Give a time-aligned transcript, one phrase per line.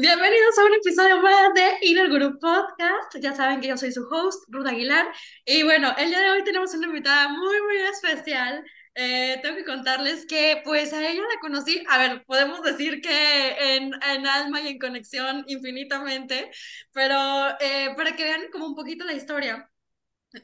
[0.00, 3.14] Bienvenidos a un episodio más de Inner Group Podcast.
[3.20, 5.06] Ya saben que yo soy su host, Ruth Aguilar.
[5.44, 8.64] Y bueno, el día de hoy tenemos una invitada muy, muy especial.
[8.94, 13.76] Eh, tengo que contarles que pues a ella la conocí, a ver, podemos decir que
[13.76, 16.50] en, en alma y en conexión infinitamente,
[16.92, 19.70] pero eh, para que vean como un poquito la historia,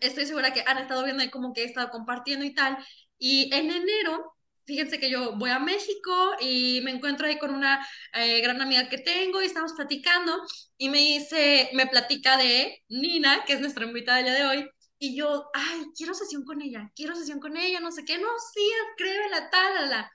[0.01, 2.77] estoy segura que han estado viendo ahí como que he estado compartiendo y tal.
[3.19, 4.36] Y en enero
[4.67, 8.89] fíjense que yo voy a México y me encuentro ahí con una eh, gran amiga
[8.89, 10.33] que tengo y estamos platicando
[10.77, 14.71] y me dice, me platica de Nina, que es nuestra invitada del día de hoy,
[14.99, 18.29] y yo, ay, quiero sesión con ella, quiero sesión con ella, no sé qué, no,
[18.55, 18.61] sí,
[19.31, 20.11] la tal, la.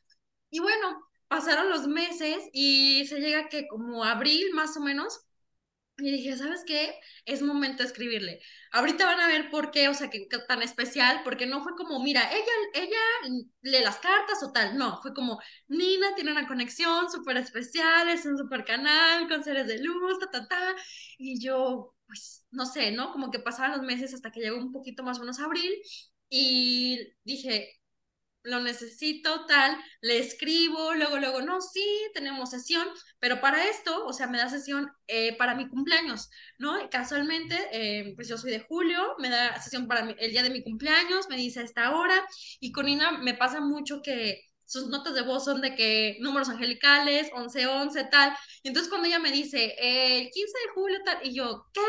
[0.49, 5.21] Y bueno, pasaron los meses y se llega que como abril más o menos,
[5.97, 6.95] y dije, ¿sabes qué?
[7.25, 8.39] Es momento de escribirle.
[8.71, 12.01] Ahorita van a ver por qué, o sea, que, tan especial, porque no fue como,
[12.03, 12.97] mira, ella, ella
[13.61, 18.25] lee las cartas o tal, no, fue como, Nina tiene una conexión súper especial, es
[18.25, 20.75] un súper canal con seres de luz, ta, ta, ta,
[21.17, 23.11] y yo, pues, no sé, ¿no?
[23.11, 25.71] Como que pasaban los meses hasta que llegó un poquito más o menos abril,
[26.29, 27.80] y dije,
[28.43, 32.87] lo necesito, tal, le escribo, luego, luego, no, sí, tenemos sesión,
[33.19, 36.89] pero para esto, o sea, me da sesión eh, para mi cumpleaños, ¿no?
[36.89, 40.63] casualmente, eh, pues yo soy de julio, me da sesión para el día de mi
[40.63, 42.15] cumpleaños, me dice a esta hora,
[42.59, 46.49] y con Ina me pasa mucho que sus notas de voz son de que números
[46.49, 51.19] angelicales, 11, 11, tal, y entonces cuando ella me dice, el 15 de julio, tal,
[51.23, 51.81] y yo, ¿qué?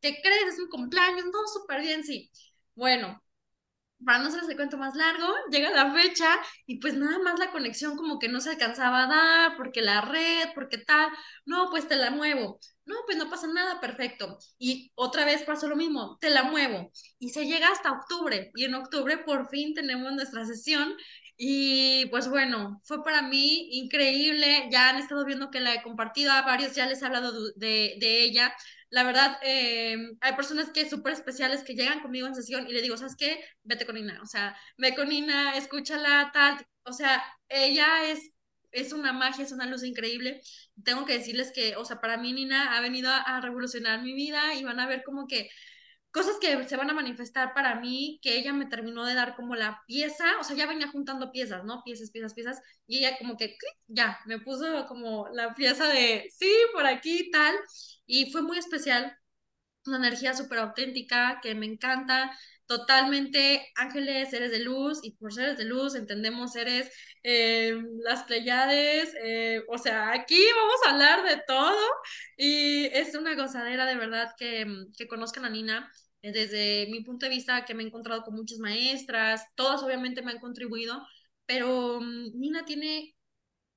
[0.00, 0.54] ¿Qué crees?
[0.54, 2.30] Es un cumpleaños, no, súper bien, sí.
[2.76, 3.20] Bueno,
[4.04, 6.28] para no hacerles el cuento más largo, llega la fecha
[6.66, 10.00] y pues nada más la conexión como que no se alcanzaba a dar, porque la
[10.00, 11.08] red, porque tal,
[11.46, 14.38] no, pues te la muevo, no, pues no pasa nada, perfecto.
[14.58, 16.90] Y otra vez pasó lo mismo, te la muevo.
[17.18, 20.94] Y se llega hasta octubre, y en octubre por fin tenemos nuestra sesión.
[21.36, 26.32] Y pues bueno, fue para mí increíble, ya han estado viendo que la he compartido
[26.32, 28.54] a varios, ya les he hablado de, de ella
[28.90, 32.82] la verdad, eh, hay personas que súper especiales que llegan conmigo en sesión y le
[32.82, 33.44] digo, ¿sabes qué?
[33.62, 38.32] Vete con Ina, o sea, ve con Ina, escúchala, tal, o sea, ella es,
[38.72, 40.40] es una magia, es una luz increíble.
[40.84, 44.54] Tengo que decirles que, o sea, para mí Nina ha venido a, revolucionar mi vida
[44.54, 45.50] y van a ver como que
[46.18, 49.54] cosas que se van a manifestar para mí, que ella me terminó de dar como
[49.54, 51.82] la pieza, o sea, ya venía juntando piezas, ¿no?
[51.84, 53.56] Piezas, piezas, piezas, y ella como que,
[53.86, 57.54] ya, me puso como la pieza de, sí, por aquí, tal,
[58.06, 59.16] y fue muy especial,
[59.86, 62.36] una energía súper auténtica que me encanta,
[62.66, 66.90] totalmente ángeles, seres de luz, y por seres de luz entendemos seres,
[67.22, 71.78] eh, las Pleiades, eh, o sea, aquí vamos a hablar de todo,
[72.36, 75.92] y es una gozadera de verdad que, que conozcan a Nina.
[76.22, 80.32] Desde mi punto de vista, que me he encontrado con muchas maestras, todas obviamente me
[80.32, 81.06] han contribuido,
[81.46, 83.14] pero mm, Nina tiene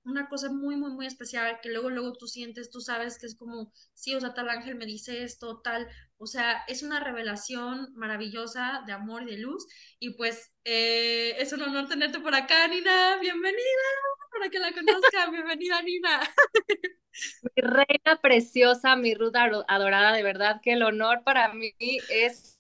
[0.04, 3.36] una cosa muy, muy, muy especial que luego, luego tú sientes, tú sabes que es
[3.38, 5.88] como, sí, o sea, tal ángel me dice esto, tal,
[6.18, 9.66] o sea, es una revelación maravillosa de amor y de luz.
[10.00, 13.62] Y pues eh, es un honor tenerte por acá, Nina, bienvenida,
[14.32, 16.22] para que la conozcan, bienvenida, Nina.
[17.56, 21.74] Mi reina preciosa, mi ruta adorada, de verdad que el honor para mí
[22.10, 22.60] es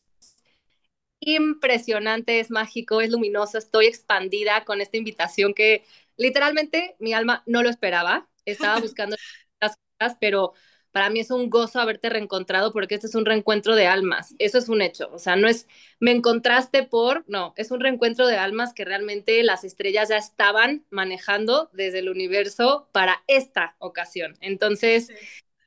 [1.20, 5.86] impresionante, es mágico, es luminoso, estoy expandida con esta invitación que
[6.18, 9.16] literalmente mi alma no lo esperaba, estaba buscando
[9.62, 10.54] las cosas, pero
[10.92, 14.58] para mí es un gozo haberte reencontrado porque este es un reencuentro de almas, eso
[14.58, 15.68] es un hecho, o sea, no es
[16.00, 20.86] me encontraste por, no, es un reencuentro de almas que realmente las estrellas ya estaban
[20.90, 24.36] manejando desde el universo para esta ocasión.
[24.42, 25.10] Entonces,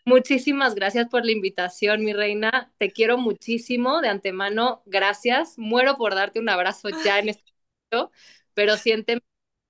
[0.05, 6.15] muchísimas gracias por la invitación, mi reina, te quiero muchísimo de antemano, gracias, muero por
[6.15, 7.45] darte un abrazo ya en este
[7.93, 8.13] momento,
[8.55, 9.23] pero siénteme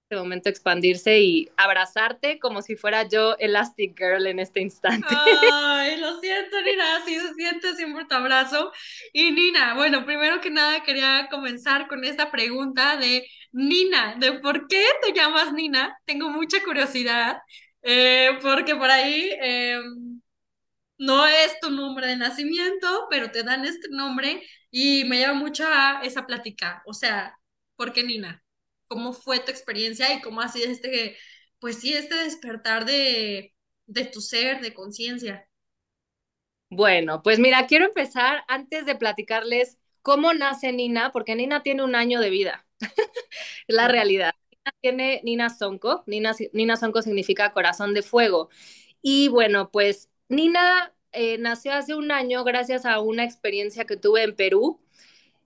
[0.04, 5.08] este momento expandirse y abrazarte como si fuera yo Elastic Girl en este instante.
[5.52, 8.70] Ay, lo siento, Nina, así se siente, siempre te abrazo.
[9.14, 14.68] Y Nina, bueno, primero que nada quería comenzar con esta pregunta de Nina, de por
[14.68, 15.96] qué te llamas Nina.
[16.04, 17.38] Tengo mucha curiosidad,
[17.82, 20.20] eh, porque por ahí em,
[20.98, 25.64] no es tu nombre de nacimiento, pero te dan este nombre y me lleva mucho
[25.66, 26.82] a esa plática.
[26.86, 27.38] O sea,
[27.76, 28.43] ¿por qué Nina?
[28.88, 31.16] Cómo fue tu experiencia y cómo ha sido este,
[31.58, 33.54] pues sí, este despertar de,
[33.86, 35.48] de tu ser, de conciencia.
[36.70, 41.94] Bueno, pues mira, quiero empezar antes de platicarles cómo nace Nina, porque Nina tiene un
[41.94, 42.66] año de vida.
[43.68, 44.34] la realidad.
[44.50, 46.04] Nina tiene Nina Sonko.
[46.06, 48.48] Nina, Nina Sonko significa corazón de fuego.
[49.02, 54.22] Y bueno, pues Nina eh, nació hace un año gracias a una experiencia que tuve
[54.24, 54.80] en Perú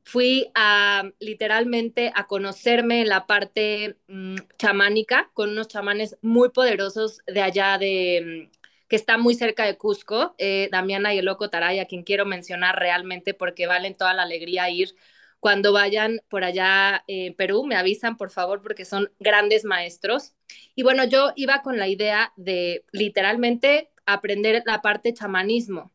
[0.09, 7.21] fui a literalmente a conocerme en la parte mm, chamánica con unos chamanes muy poderosos
[7.27, 8.57] de allá de, mm,
[8.89, 12.25] que está muy cerca de Cusco, eh, Damiana y el Loco Taray, a quien quiero
[12.25, 14.95] mencionar realmente porque valen toda la alegría ir.
[15.41, 20.33] Cuando vayan por allá en Perú, me avisan, por favor, porque son grandes maestros.
[20.75, 25.93] Y bueno, yo iba con la idea de literalmente aprender la parte chamanismo.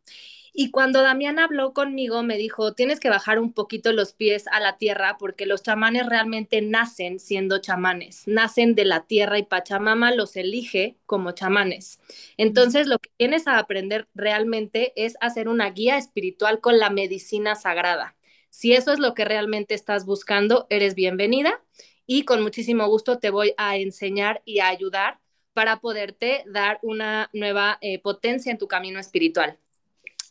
[0.55, 4.59] Y cuando Damián habló conmigo, me dijo, tienes que bajar un poquito los pies a
[4.59, 10.13] la tierra porque los chamanes realmente nacen siendo chamanes, nacen de la tierra y Pachamama
[10.13, 11.99] los elige como chamanes.
[12.37, 17.55] Entonces, lo que tienes a aprender realmente es hacer una guía espiritual con la medicina
[17.55, 18.15] sagrada.
[18.51, 21.63] Si eso es lo que realmente estás buscando, eres bienvenida
[22.05, 25.19] y con muchísimo gusto te voy a enseñar y a ayudar
[25.53, 29.57] para poderte dar una nueva eh, potencia en tu camino espiritual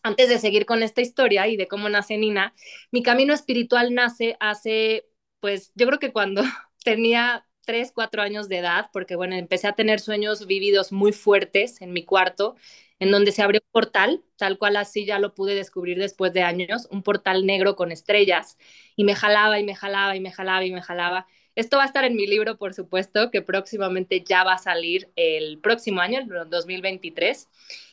[0.02, 2.54] antes de seguir con esta historia y de cómo nace Nina,
[2.90, 5.06] mi camino espiritual nace hace,
[5.40, 6.42] pues yo creo que cuando
[6.84, 11.80] tenía tres, cuatro años de edad, porque bueno, empecé a tener sueños vividos muy fuertes
[11.80, 12.56] en mi cuarto,
[12.98, 16.42] en donde se abrió un portal, tal cual así ya lo pude descubrir después de
[16.42, 18.58] años, un portal negro con estrellas,
[18.96, 21.26] y me jalaba y me jalaba y me jalaba y me jalaba.
[21.54, 25.10] Esto va a estar en mi libro, por supuesto, que próximamente ya va a salir
[25.16, 27.48] el próximo año, el 2023.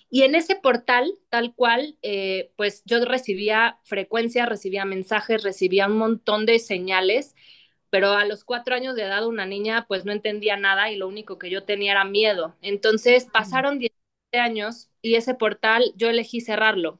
[0.09, 5.97] Y en ese portal, tal cual, eh, pues yo recibía frecuencias, recibía mensajes, recibía un
[5.97, 7.35] montón de señales,
[7.91, 11.07] pero a los cuatro años de edad una niña pues no entendía nada y lo
[11.07, 12.55] único que yo tenía era miedo.
[12.61, 16.99] Entonces pasaron 17 años y ese portal yo elegí cerrarlo.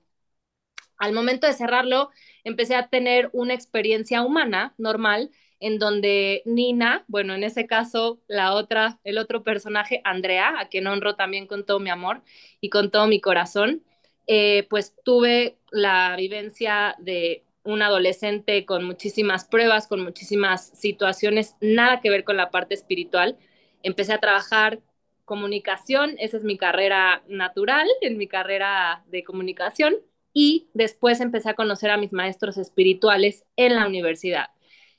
[0.97, 2.11] Al momento de cerrarlo,
[2.44, 8.53] empecé a tener una experiencia humana normal en donde Nina, bueno, en ese caso, la
[8.53, 12.21] otra, el otro personaje, Andrea, a quien honro también con todo mi amor
[12.61, 13.83] y con todo mi corazón,
[14.27, 22.00] eh, pues tuve la vivencia de un adolescente con muchísimas pruebas, con muchísimas situaciones, nada
[22.00, 23.38] que ver con la parte espiritual.
[23.83, 24.79] Empecé a trabajar
[25.25, 29.95] comunicación, esa es mi carrera natural, en mi carrera de comunicación,
[30.33, 34.50] y después empecé a conocer a mis maestros espirituales en la universidad.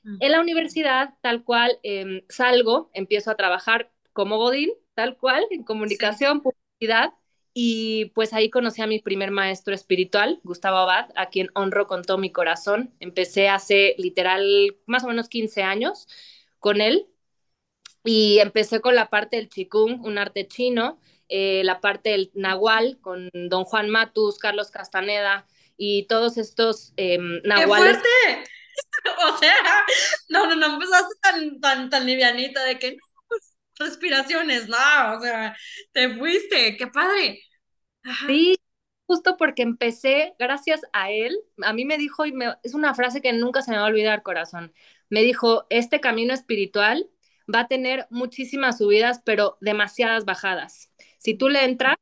[0.04, 5.62] En la universidad, tal cual, em, salgo, empiezo a trabajar como Godín, tal cual, en
[5.64, 7.12] comunicación, publicidad,
[7.52, 12.02] y pues ahí conocí a mi primer maestro espiritual, Gustavo Abad, a quien honro con
[12.02, 12.94] todo mi corazón.
[13.00, 16.06] Empecé hace literal más o menos 15 años
[16.58, 17.06] con él
[18.04, 22.98] y empecé con la parte del chikung, un arte chino, eh, la parte del nahual
[23.00, 27.98] con don Juan Matus, Carlos Castaneda y todos estos eh, nahuales.
[27.98, 28.50] ¡Qué fuerte!
[29.34, 29.54] o sea,
[30.28, 32.96] no, no, no empezaste tan, tan, tan livianita de que,
[33.28, 34.76] pues, respiraciones, no,
[35.16, 35.56] o sea,
[35.92, 37.40] te fuiste, qué padre.
[38.26, 38.56] Sí,
[39.06, 43.20] justo porque empecé, gracias a él, a mí me dijo, y me, es una frase
[43.20, 44.72] que nunca se me va a olvidar, corazón,
[45.08, 47.10] me dijo, este camino espiritual
[47.52, 50.92] va a tener muchísimas subidas, pero demasiadas bajadas.
[51.18, 51.96] Si tú le entras,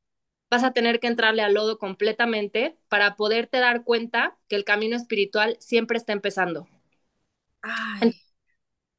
[0.50, 4.96] vas a tener que entrarle al lodo completamente para poderte dar cuenta que el camino
[4.96, 6.68] espiritual siempre está empezando.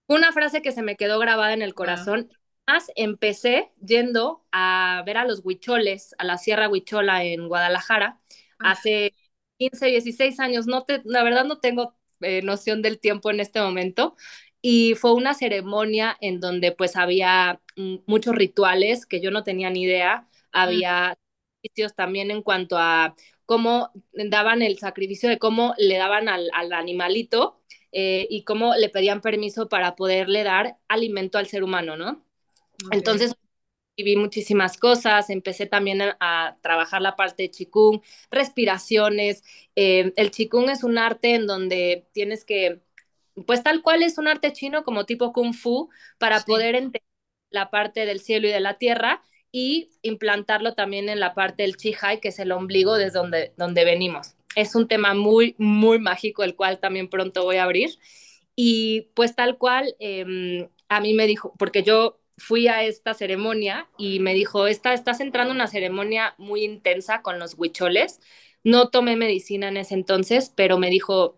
[0.07, 2.31] Una frase que se me quedó grabada en el corazón.
[2.67, 8.19] Más empecé yendo a ver a los huicholes, a la Sierra Huichola en Guadalajara,
[8.61, 9.15] hace
[9.57, 10.67] 15, 16 años.
[10.67, 14.15] No te, la verdad no tengo eh, noción del tiempo en este momento.
[14.61, 19.69] Y fue una ceremonia en donde pues había mm, muchos rituales que yo no tenía
[19.69, 20.27] ni idea.
[20.51, 21.17] Había
[21.95, 27.59] también en cuanto a cómo daban el sacrificio de cómo le daban al, animalito
[27.91, 32.23] eh, y cómo le pedían permiso para poderle dar alimento al ser humano, ¿no?
[32.91, 33.35] Entonces,
[33.97, 38.01] viví muchísimas cosas, empecé también a, trabajar la parte de chikung,
[38.31, 39.43] respiraciones.
[39.75, 42.81] Eh, el chikung es un arte en donde tienes que,
[43.45, 47.03] pues tal cual es un arte chino como tipo kung fu, para poder entender
[47.49, 51.77] la parte del cielo y de la tierra y implantarlo también en la parte del
[51.77, 54.35] Chihai, que es el ombligo desde donde, donde venimos.
[54.55, 57.91] Es un tema muy, muy mágico, el cual también pronto voy a abrir.
[58.55, 63.89] Y pues tal cual, em, a mí me dijo, porque yo fui a esta ceremonia
[63.97, 68.19] y me dijo, Esta, estás entrando en una ceremonia muy intensa con los huicholes.
[68.63, 71.37] No tomé medicina en ese entonces, pero me dijo,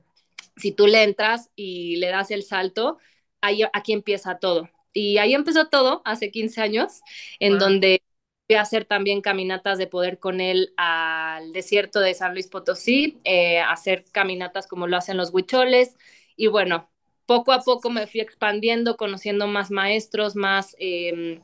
[0.58, 2.98] si tú le entras y le das el salto,
[3.42, 4.70] ahí, aquí empieza todo.
[4.94, 7.02] Y ahí empezó todo, hace 15 años,
[7.40, 8.04] en donde
[8.48, 13.20] fui a hacer también caminatas de poder con él al desierto de San Luis Potosí,
[13.24, 15.98] eh, hacer caminatas como lo hacen los huicholes.
[16.36, 16.90] Y bueno,
[17.26, 20.76] poco a poco me fui expandiendo, conociendo más maestros, más...
[20.80, 21.40] Em,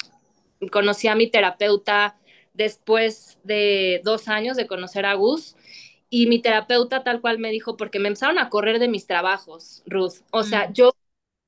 [0.71, 2.17] conocí a mi terapeuta
[2.53, 5.55] después de dos años de conocer a Gus
[6.09, 9.83] y mi terapeuta tal cual me dijo, porque me empezaron a correr de mis trabajos,
[9.85, 10.15] Ruth.
[10.31, 10.73] O sea, mm.
[10.73, 10.95] yo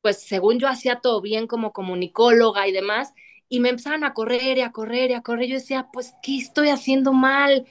[0.01, 3.13] pues según yo hacía todo bien como comunicóloga y demás,
[3.50, 5.48] y me empezaban a correr y a correr y a correr.
[5.48, 7.68] Yo decía, pues, ¿qué estoy haciendo mal?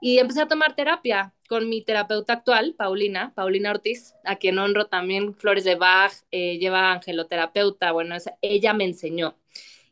[0.00, 4.86] Y empecé a tomar terapia con mi terapeuta actual, Paulina, Paulina Ortiz, a quien honro
[4.86, 9.36] también, Flores de Bach, eh, lleva angeloterapeuta, bueno, ella me enseñó.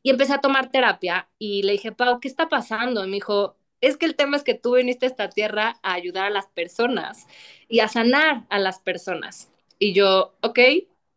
[0.02, 3.04] Y empecé a tomar terapia y le dije, Pau, ¿qué está pasando?
[3.04, 5.94] Y me dijo, es que el tema es que tú viniste a esta tierra a
[5.94, 7.26] ayudar a las personas
[7.68, 9.50] y a sanar a las personas.
[9.78, 10.58] Y yo, ok,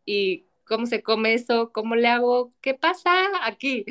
[0.05, 1.71] ¿y cómo se come eso?
[1.73, 2.53] ¿Cómo le hago?
[2.61, 3.11] ¿Qué pasa
[3.43, 3.85] aquí?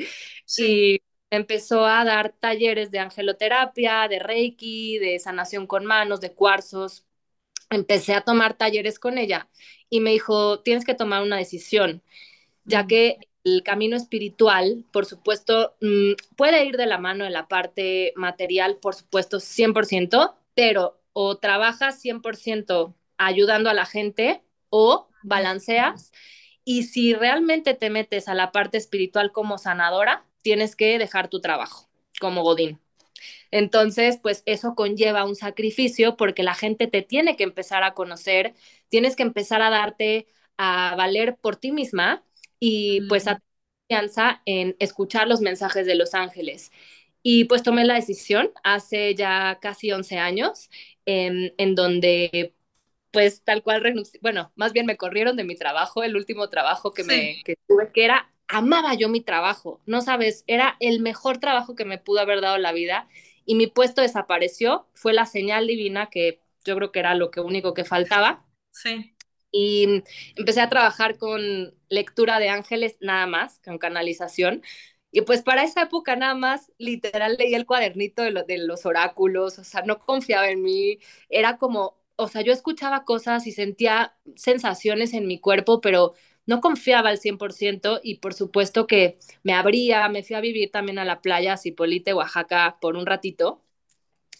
[0.45, 0.95] Sí.
[0.95, 7.05] Y empezó a dar talleres de angeloterapia, de reiki, de sanación con manos, de cuarzos.
[7.69, 9.49] Empecé a tomar talleres con ella
[9.89, 12.03] y me dijo, tienes que tomar una decisión,
[12.65, 17.47] ya que el camino espiritual, por supuesto, mm, puede ir de la mano de la
[17.47, 26.11] parte material, por supuesto, 100%, pero o trabajas 100% ayudando a la gente o balanceas.
[26.71, 31.41] Y si realmente te metes a la parte espiritual como sanadora, tienes que dejar tu
[31.41, 32.79] trabajo como Godín.
[33.51, 38.53] Entonces, pues eso conlleva un sacrificio porque la gente te tiene que empezar a conocer,
[38.89, 42.23] tienes que empezar a darte a valer por ti misma
[42.59, 43.41] y pues a
[43.89, 46.71] confianza en escuchar los mensajes de los ángeles.
[47.23, 50.69] Y pues tomé la decisión hace ya casi 11 años
[51.05, 52.53] en, en donde
[53.11, 56.91] pues tal cual renuncié, bueno, más bien me corrieron de mi trabajo, el último trabajo
[56.91, 61.37] que me que tuve, que era amaba yo mi trabajo, no sabes, era el mejor
[61.37, 63.07] trabajo que me pudo haber dado la vida
[63.45, 67.41] y mi puesto desapareció, fue la señal divina que yo creo que era lo que
[67.41, 68.45] único que faltaba.
[68.71, 69.15] Sí.
[69.51, 70.03] Y
[70.35, 74.61] empecé a trabajar con lectura de ángeles nada más, con canalización.
[75.11, 79.57] Y pues para esa época nada más, literal, leí el cuadernito de, de los oráculos,
[79.57, 80.99] o sea, no confiaba en mí,
[81.29, 86.13] era como, o sea, yo escuchaba cosas y sentía sensaciones en mi cuerpo, pero
[86.45, 90.99] no confiaba al 100% y por supuesto que me abría, me fui a vivir también
[90.99, 93.63] a la playa Cipolite, Oaxaca, por un ratito.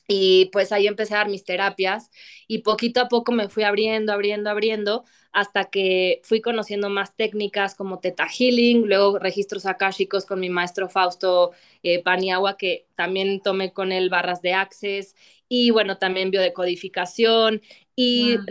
[0.07, 2.09] Y pues ahí empecé a dar mis terapias
[2.47, 7.75] y poquito a poco me fui abriendo, abriendo, abriendo, hasta que fui conociendo más técnicas
[7.75, 11.51] como Teta Healing, luego registros akáshicos con mi maestro Fausto
[11.83, 15.15] eh, Paniagua, que también tomé con él barras de Access,
[15.49, 17.61] y bueno, también biodecodificación
[17.95, 18.45] y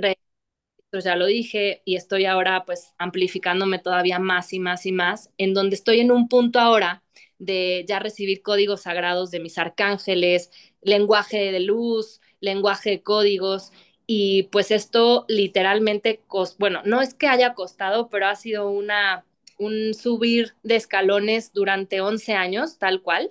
[1.04, 5.54] ya lo dije, y estoy ahora pues amplificándome todavía más y más y más, en
[5.54, 7.02] donde estoy en un punto ahora
[7.38, 10.50] de ya recibir códigos sagrados de mis arcángeles,
[10.82, 13.70] lenguaje de luz, lenguaje de códigos,
[14.06, 16.22] y pues esto literalmente,
[16.58, 19.26] bueno, no es que haya costado, pero ha sido una,
[19.58, 23.30] un subir de escalones durante 11 años, tal cual.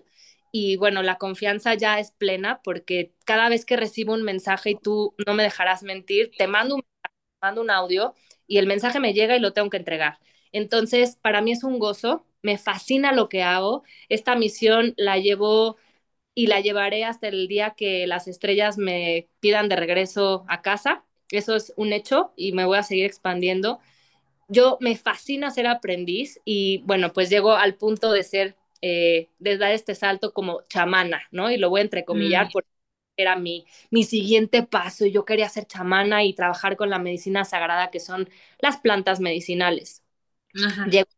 [0.59, 4.75] Y bueno, la confianza ya es plena porque cada vez que recibo un mensaje y
[4.75, 6.83] tú no me dejarás mentir, te mando un
[7.41, 8.13] mando un audio
[8.47, 10.19] y el mensaje me llega y lo tengo que entregar.
[10.51, 13.83] Entonces, para mí es un gozo, me fascina lo que hago.
[14.09, 15.77] Esta misión la llevo
[16.35, 21.05] y la llevaré hasta el día que las estrellas me pidan de regreso a casa.
[21.31, 23.79] Eso es un hecho y me voy a seguir expandiendo.
[24.49, 29.57] Yo me fascina ser aprendiz y bueno, pues llego al punto de ser, eh, de
[29.57, 31.49] dar este salto como chamana, ¿no?
[31.51, 32.49] Y lo voy a entrecomillar mm.
[32.53, 32.69] porque
[33.17, 37.89] era mi, mi siguiente paso yo quería ser chamana y trabajar con la medicina sagrada
[37.89, 38.29] que son
[38.59, 40.03] las plantas medicinales.
[40.89, 41.09] Llego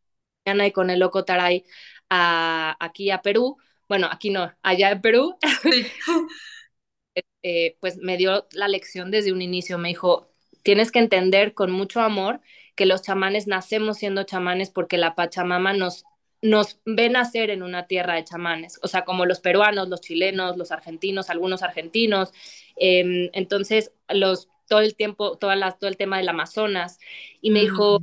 [0.45, 1.65] mañana y con el loco Taray
[2.09, 5.37] a, aquí a Perú, bueno, aquí no, allá en Perú,
[7.43, 10.29] eh, pues me dio la lección desde un inicio, me dijo,
[10.63, 12.41] tienes que entender con mucho amor
[12.75, 16.05] que los chamanes nacemos siendo chamanes porque la Pachamama nos
[16.41, 20.57] nos ven nacer en una tierra de chamanes, o sea, como los peruanos, los chilenos,
[20.57, 22.31] los argentinos, algunos argentinos,
[22.77, 26.99] em, entonces los todo el tiempo, todas las, todo el tema del Amazonas,
[27.41, 28.01] y me dijo,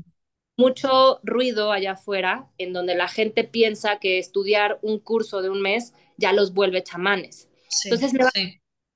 [0.57, 5.61] mucho ruido allá afuera, en donde la gente piensa que estudiar un curso de un
[5.61, 7.49] mes ya los vuelve chamanes.
[7.85, 8.51] entonces me va a la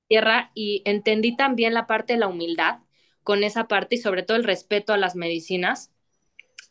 [0.08, 2.80] tierra y entendí también la parte de la humildad
[3.22, 5.92] con esa parte y sobre todo el respeto a las medicinas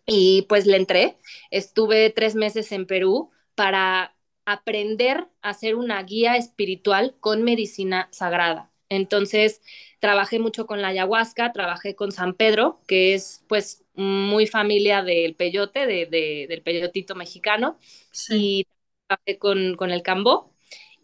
[0.10, 1.18] y pues le entré.
[1.52, 8.72] Estuve tres meses en Perú para aprender a ser una guía espiritual con medicina sagrada.
[8.90, 9.62] Entonces,
[10.00, 15.36] trabajé mucho con la ayahuasca, trabajé con San Pedro, que es pues muy familia del
[15.36, 17.78] peyote, de, del peyotito mexicano,
[18.30, 18.66] y
[19.08, 20.54] trabajé con, con el cambó.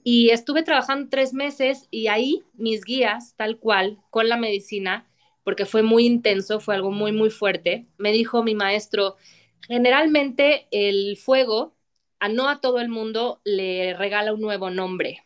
[0.03, 5.07] Y estuve trabajando tres meses y ahí mis guías, tal cual, con la medicina,
[5.45, 7.87] porque fue muy intenso, fue algo muy, muy fuerte.
[7.99, 9.17] Me dijo mi maestro,
[9.61, 11.75] generalmente el fuego,
[12.19, 15.23] a no a todo el mundo le regala un nuevo nombre.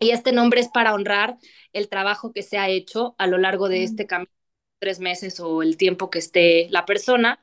[0.00, 1.38] Y este nombre es para honrar
[1.72, 4.30] el trabajo que se ha hecho a lo largo de este camino,
[4.78, 7.40] tres meses o el tiempo que esté la persona.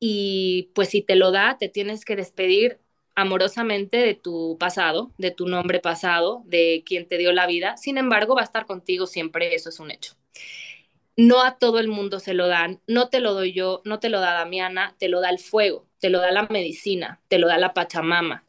[0.00, 2.80] Y pues si te lo da, te tienes que despedir
[3.14, 7.76] amorosamente de tu pasado, de tu nombre pasado, de quien te dio la vida.
[7.76, 10.14] Sin embargo, va a estar contigo siempre, eso es un hecho.
[11.16, 14.08] No a todo el mundo se lo dan, no te lo doy yo, no te
[14.08, 17.46] lo da Damiana, te lo da el fuego, te lo da la medicina, te lo
[17.46, 18.44] da la Pachamama.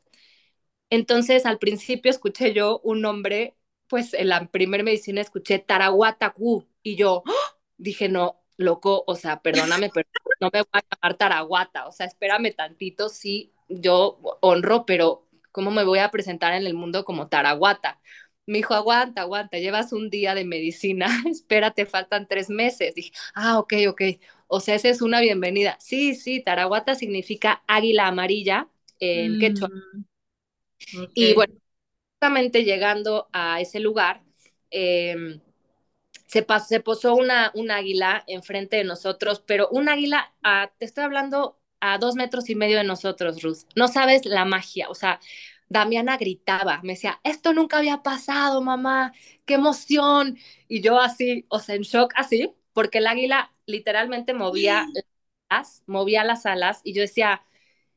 [0.89, 3.55] Entonces, al principio escuché yo un nombre,
[3.87, 7.33] pues en la primera medicina escuché Tarahuatacú y yo ¡oh!
[7.77, 10.07] dije, no, loco, o sea, perdóname, pero
[10.39, 15.71] no me voy a llamar Taraguata, o sea, espérame tantito, sí, yo honro, pero ¿cómo
[15.71, 17.99] me voy a presentar en el mundo como Taraguata?
[18.45, 22.93] Me dijo, aguanta, aguanta, llevas un día de medicina, espérate, faltan tres meses.
[22.95, 24.01] Dije, ah, ok, ok,
[24.47, 25.77] o sea, esa es una bienvenida.
[25.79, 28.67] Sí, sí, Taraguata significa águila amarilla
[28.99, 29.69] en mm, quechua.
[30.87, 31.09] Okay.
[31.13, 31.55] Y bueno,
[32.13, 34.21] justamente llegando a ese lugar,
[34.69, 35.39] eh,
[36.27, 40.85] se, pasó, se posó una, un águila enfrente de nosotros, pero un águila, a, te
[40.85, 43.59] estoy hablando a dos metros y medio de nosotros, Ruth.
[43.75, 45.19] No sabes la magia, o sea,
[45.69, 49.13] Damiana gritaba, me decía, esto nunca había pasado, mamá,
[49.45, 50.37] qué emoción.
[50.67, 55.05] Y yo así, o sea, en shock así, porque el águila literalmente movía las
[55.49, 57.43] alas, movía las alas, y yo decía,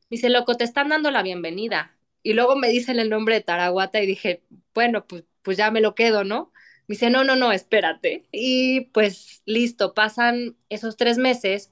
[0.09, 1.97] dice, loco, te están dando la bienvenida.
[2.23, 5.81] Y luego me dicen el nombre de Taraguata y dije, bueno, pues, pues ya me
[5.81, 6.51] lo quedo, ¿no?
[6.87, 8.27] Me dice, no, no, no, espérate.
[8.31, 11.71] Y pues listo, pasan esos tres meses.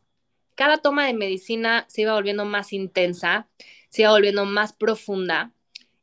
[0.56, 3.50] Cada toma de medicina se iba volviendo más intensa,
[3.89, 5.54] se iba volviendo más profunda,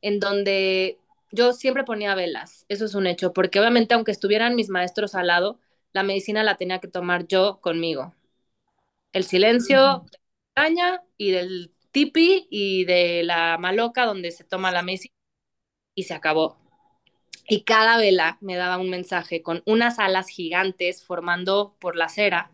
[0.05, 0.99] en donde
[1.33, 5.29] yo siempre ponía velas, eso es un hecho, porque obviamente aunque estuvieran mis maestros al
[5.29, 5.59] lado,
[5.93, 8.15] la medicina la tenía que tomar yo conmigo.
[9.13, 9.79] El silencio
[10.11, 15.15] de la montaña y del tipi y de la maloca donde se toma la medicina
[15.95, 16.59] y se acabó
[17.49, 22.51] y cada vela me daba un mensaje con unas alas gigantes formando por la cera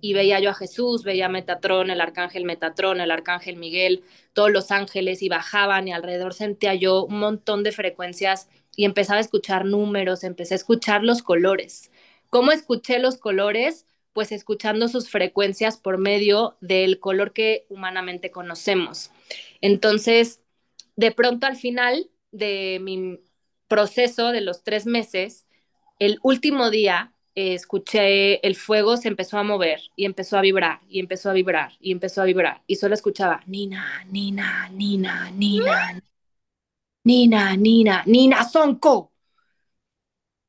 [0.00, 4.50] y veía yo a Jesús, veía a Metatrón, el arcángel Metatrón, el arcángel Miguel, todos
[4.50, 9.22] los ángeles y bajaban y alrededor sentía yo un montón de frecuencias y empezaba a
[9.22, 11.90] escuchar números, empecé a escuchar los colores.
[12.30, 13.86] ¿Cómo escuché los colores?
[14.12, 19.10] Pues escuchando sus frecuencias por medio del color que humanamente conocemos.
[19.60, 20.40] Entonces,
[20.96, 23.18] de pronto al final de mi
[23.66, 25.46] proceso de los tres meses,
[25.98, 30.80] el último día eh, escuché el fuego se empezó a mover y empezó a vibrar
[30.88, 36.02] y empezó a vibrar y empezó a vibrar y solo escuchaba Nina, Nina, Nina, Nina,
[37.04, 39.12] Nina, Nina, Nina Sonko.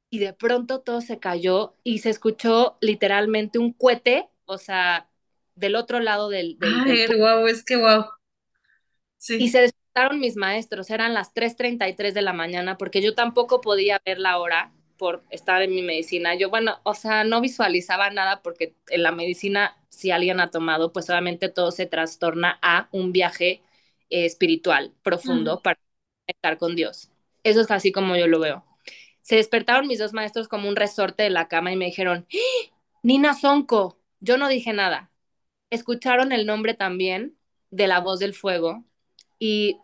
[0.10, 5.12] Y de pronto todo se cayó y se escuchó literalmente un cohete, o sea,
[5.54, 6.58] del otro lado del...
[6.58, 7.20] del Ay, del...
[7.20, 8.06] wow, es que wow.
[9.18, 9.36] Sí.
[9.36, 14.02] Y se despertaron mis maestros, eran las 3.33 de la mañana, porque yo tampoco podía
[14.04, 16.36] ver la hora por estar en mi medicina.
[16.36, 20.94] Yo, bueno, o sea, no visualizaba nada porque en la medicina, si alguien ha tomado,
[20.94, 23.64] pues obviamente todo se trastorna a un viaje
[24.12, 25.62] eh, espiritual profundo uh -huh.
[25.64, 25.80] para
[26.28, 27.12] estar con Dios.
[27.44, 28.66] Eso es así como yo lo veo.
[29.22, 32.72] Se despertaron mis dos maestros como un resorte de la cama y me dijeron, ¡Ah!
[33.04, 33.98] Nina Sonko.
[34.20, 35.12] Yo no dije nada.
[35.70, 37.38] Escucharon el nombre también
[37.72, 38.84] de la voz del fuego
[39.40, 39.78] y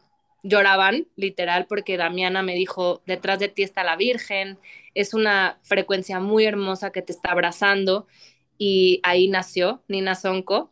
[0.45, 4.59] lloraban, literal, porque Damiana me dijo, detrás de ti está la Virgen,
[4.93, 8.07] es una frecuencia muy hermosa que te está abrazando
[8.57, 10.71] y ahí nació Nina Sonko.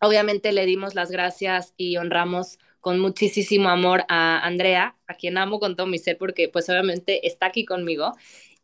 [0.00, 5.60] Obviamente le dimos las gracias y honramos con muchísimo amor a Andrea, a quien amo
[5.60, 8.12] con todo mi ser porque pues obviamente está aquí conmigo.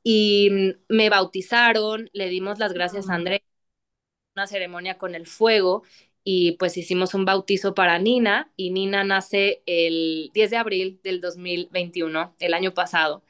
[0.02, 0.50] Y
[0.88, 3.40] me bautizaron, le dimos las gracias a Andrea,
[4.36, 5.82] una ceremonia con el fuego
[6.30, 11.22] y pues hicimos un bautizo para Nina y Nina nace el 10 de abril del
[11.22, 13.22] 2021, el año pasado,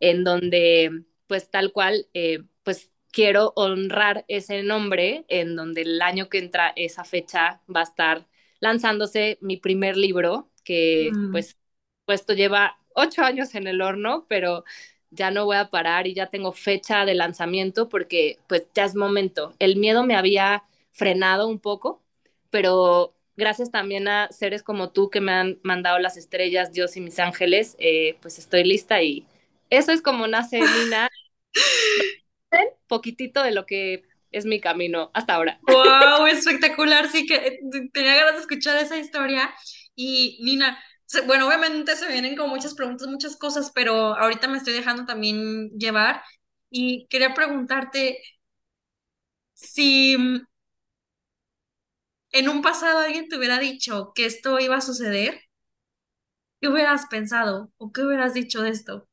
[0.00, 6.30] en donde pues tal cual, eh, pues quiero honrar ese nombre, en donde el año
[6.30, 8.26] que entra esa fecha va a estar
[8.60, 11.32] lanzándose mi primer libro, que mm.
[11.32, 11.58] pues
[12.06, 14.64] esto lleva ocho años en el horno, pero
[15.10, 18.94] ya no voy a parar y ya tengo fecha de lanzamiento porque pues ya es
[18.94, 19.52] momento.
[19.58, 22.02] El miedo me había frenado un poco,
[22.50, 27.00] pero gracias también a seres como tú que me han mandado las estrellas, Dios y
[27.00, 29.26] mis ángeles, eh, pues estoy lista y
[29.70, 31.08] eso es como nace Nina.
[32.88, 35.60] poquitito de lo que es mi camino hasta ahora.
[35.62, 36.26] ¡Wow!
[36.26, 37.60] Espectacular, sí que eh,
[37.92, 39.54] tenía ganas de escuchar esa historia.
[39.94, 40.78] Y Nina,
[41.26, 45.70] bueno, obviamente se vienen como muchas preguntas, muchas cosas, pero ahorita me estoy dejando también
[45.78, 46.22] llevar.
[46.70, 48.18] Y quería preguntarte
[49.54, 50.16] si
[52.32, 55.40] en un pasado alguien te hubiera dicho que esto iba a suceder,
[56.60, 59.08] ¿qué hubieras pensado o qué hubieras dicho de esto?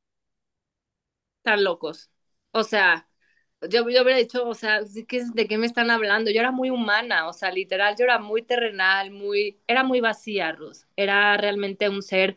[1.38, 2.10] Están locos.
[2.52, 3.08] O sea,
[3.62, 5.06] yo, yo hubiera dicho, o sea, ¿de
[5.48, 6.30] qué me están hablando?
[6.30, 10.52] Yo era muy humana, o sea, literal, yo era muy terrenal, muy, era muy vacía,
[10.52, 10.78] Ruth.
[10.96, 12.36] Era realmente un ser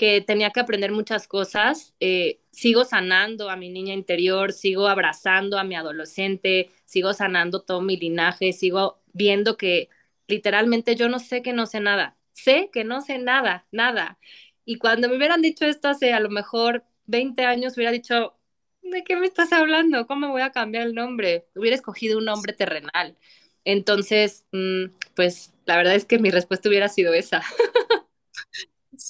[0.00, 1.94] que tenía que aprender muchas cosas.
[2.00, 7.82] Eh, sigo sanando a mi niña interior, sigo abrazando a mi adolescente, sigo sanando todo
[7.82, 9.90] mi linaje, sigo viendo que
[10.26, 12.16] literalmente yo no sé que no sé nada.
[12.32, 14.18] Sé que no sé nada, nada.
[14.64, 18.38] Y cuando me hubieran dicho esto hace a lo mejor 20 años, hubiera dicho,
[18.80, 20.06] ¿de qué me estás hablando?
[20.06, 21.44] ¿Cómo voy a cambiar el nombre?
[21.54, 23.18] Hubiera escogido un nombre terrenal.
[23.66, 24.84] Entonces, mm,
[25.14, 27.42] pues la verdad es que mi respuesta hubiera sido esa.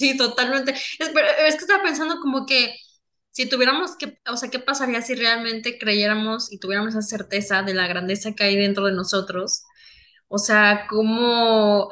[0.00, 0.72] Sí, totalmente.
[0.72, 2.74] Es, es que estaba pensando como que
[3.32, 7.74] si tuviéramos que, o sea, ¿qué pasaría si realmente creyéramos y tuviéramos esa certeza de
[7.74, 9.62] la grandeza que hay dentro de nosotros?
[10.28, 11.90] O sea, como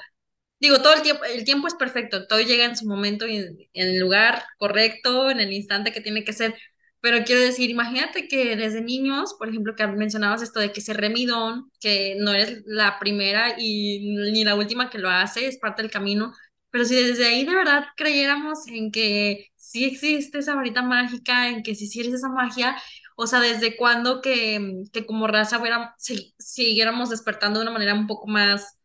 [0.60, 3.58] Digo, todo el tiempo, el tiempo es perfecto, todo llega en su momento y en,
[3.74, 6.54] el lugar correcto, en el instante que tiene que ser.
[7.00, 10.94] Pero quiero decir, imagínate que desde niños, por ejemplo, que mencionabas esto de que se
[10.94, 15.82] remidón, que no eres la primera y ni la última que lo hace, es parte
[15.82, 16.34] del camino.
[16.70, 21.62] Pero si desde ahí de verdad creyéramos en que sí existe esa varita mágica, en
[21.62, 22.76] que si sí eres esa magia,
[23.16, 27.94] o sea, desde cuándo que, que como raza fuera, si, siguiéramos despertando de una manera
[27.94, 28.76] un poco más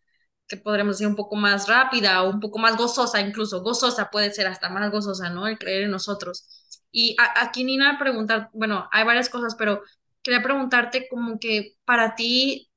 [0.48, 4.32] que podríamos decir un poco más rápida o un poco más gozosa, incluso gozosa puede
[4.34, 5.48] ser hasta más gozosa, ¿no?
[5.48, 6.48] El creer en nosotros.
[6.92, 9.82] Y a, aquí Nina preguntar, bueno, hay varias cosas, pero
[10.22, 12.70] quería preguntarte como que para ti,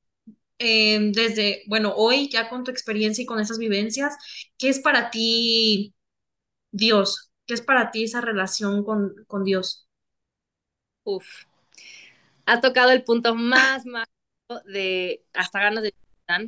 [0.59, 4.15] eh, desde, bueno, hoy ya con tu experiencia y con esas vivencias,
[4.57, 5.95] ¿qué es para ti
[6.71, 7.31] Dios?
[7.47, 9.87] ¿Qué es para ti esa relación con, con Dios?
[11.05, 11.45] Uf,
[12.45, 14.07] ha tocado el punto más, más
[14.65, 15.93] de hasta ganas de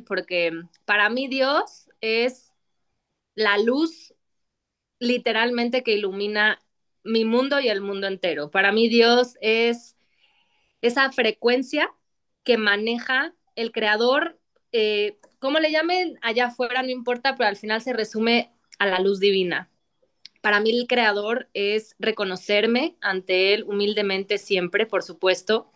[0.06, 0.52] porque
[0.84, 2.52] para mí Dios es
[3.34, 4.14] la luz
[5.00, 6.60] literalmente que ilumina
[7.04, 8.50] mi mundo y el mundo entero.
[8.50, 9.96] Para mí Dios es
[10.82, 11.92] esa frecuencia
[12.44, 14.38] que maneja el creador,
[14.72, 19.00] eh, como le llamen allá afuera, no importa, pero al final se resume a la
[19.00, 19.68] luz divina.
[20.40, 25.70] Para mí el creador es reconocerme ante él humildemente siempre, por supuesto,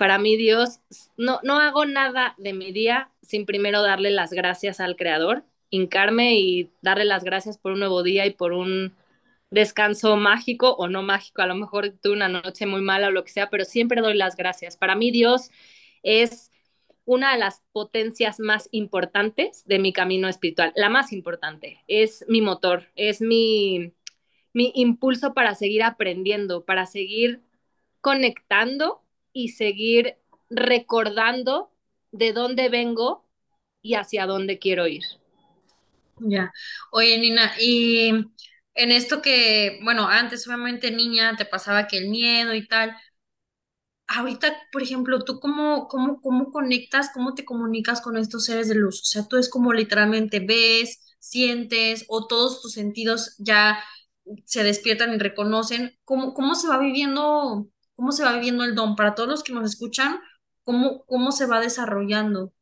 [0.00, 0.80] para mí Dios,
[1.18, 6.38] no, no hago nada de mi día sin primero darle las gracias al Creador, hincarme
[6.38, 8.94] y darle las gracias por un nuevo día y por un
[9.50, 13.24] descanso mágico o no mágico, a lo mejor tuve una noche muy mala o lo
[13.24, 14.78] que sea, pero siempre doy las gracias.
[14.78, 15.50] Para mí Dios
[16.02, 16.49] es
[17.10, 22.40] una de las potencias más importantes de mi camino espiritual, la más importante, es mi
[22.40, 23.94] motor, es mi,
[24.52, 27.42] mi impulso para seguir aprendiendo, para seguir
[28.00, 30.18] conectando y seguir
[30.50, 31.72] recordando
[32.12, 33.26] de dónde vengo
[33.82, 35.02] y hacia dónde quiero ir.
[36.18, 36.52] Ya.
[36.92, 38.10] Oye, Nina, y
[38.74, 42.96] en esto que, bueno, antes obviamente niña te pasaba que el miedo y tal.
[44.12, 48.74] Ahorita, por ejemplo, ¿tú cómo, cómo, cómo conectas, cómo te comunicas con estos seres de
[48.74, 49.00] luz?
[49.02, 53.78] O sea, tú es como literalmente ves, sientes o todos tus sentidos ya
[54.44, 55.96] se despiertan y reconocen.
[56.04, 57.70] ¿Cómo, cómo se va viviendo
[58.00, 60.20] cómo se va viviendo el don para todos los que nos escuchan,
[60.62, 62.54] cómo, cómo se va desarrollando.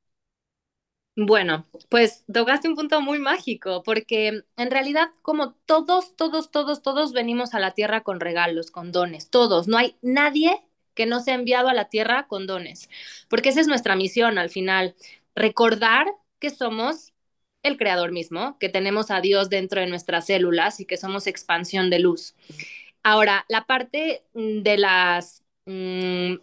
[1.14, 7.12] Bueno, pues tocaste un punto muy mágico, porque en realidad como todos, todos, todos, todos
[7.12, 10.60] venimos a la tierra con regalos, con dones, todos, no hay nadie
[10.98, 12.90] que no se ha enviado a la tierra con dones,
[13.28, 14.96] porque esa es nuestra misión al final,
[15.36, 16.08] recordar
[16.40, 17.12] que somos
[17.62, 21.88] el creador mismo, que tenemos a Dios dentro de nuestras células y que somos expansión
[21.88, 22.34] de luz.
[23.04, 26.34] Ahora, la parte mm, de las, mm,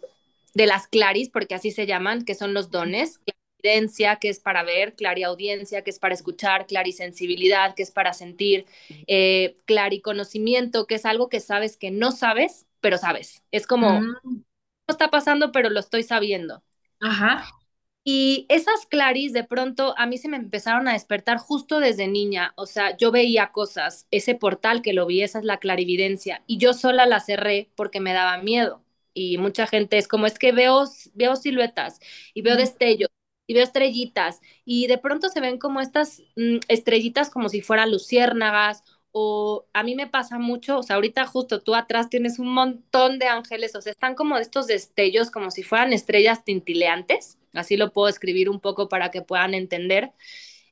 [0.54, 3.20] de las claris, porque así se llaman, que son los dones,
[3.62, 8.64] clarividencia, que es para ver, clariaudiencia, que es para escuchar, clarisensibilidad, que es para sentir,
[9.06, 13.42] eh, clariconocimiento, que es algo que sabes que no sabes, pero sabes.
[13.50, 14.44] Es como, mm.
[14.88, 16.62] Está pasando, pero lo estoy sabiendo.
[17.00, 17.46] Ajá.
[18.04, 22.52] Y esas claris de pronto a mí se me empezaron a despertar justo desde niña,
[22.56, 26.58] o sea, yo veía cosas, ese portal que lo vi, esa es la clarividencia, y
[26.58, 28.82] yo sola la cerré porque me daba miedo.
[29.12, 31.98] Y mucha gente es como, es que veo, veo siluetas
[32.34, 33.08] y veo destellos
[33.48, 37.90] y veo estrellitas, y de pronto se ven como estas mm, estrellitas como si fueran
[37.92, 38.82] luciérnagas
[39.18, 43.18] o a mí me pasa mucho, o sea, ahorita justo tú atrás tienes un montón
[43.18, 47.94] de ángeles, o sea, están como estos destellos, como si fueran estrellas tintileantes, así lo
[47.94, 50.12] puedo escribir un poco para que puedan entender.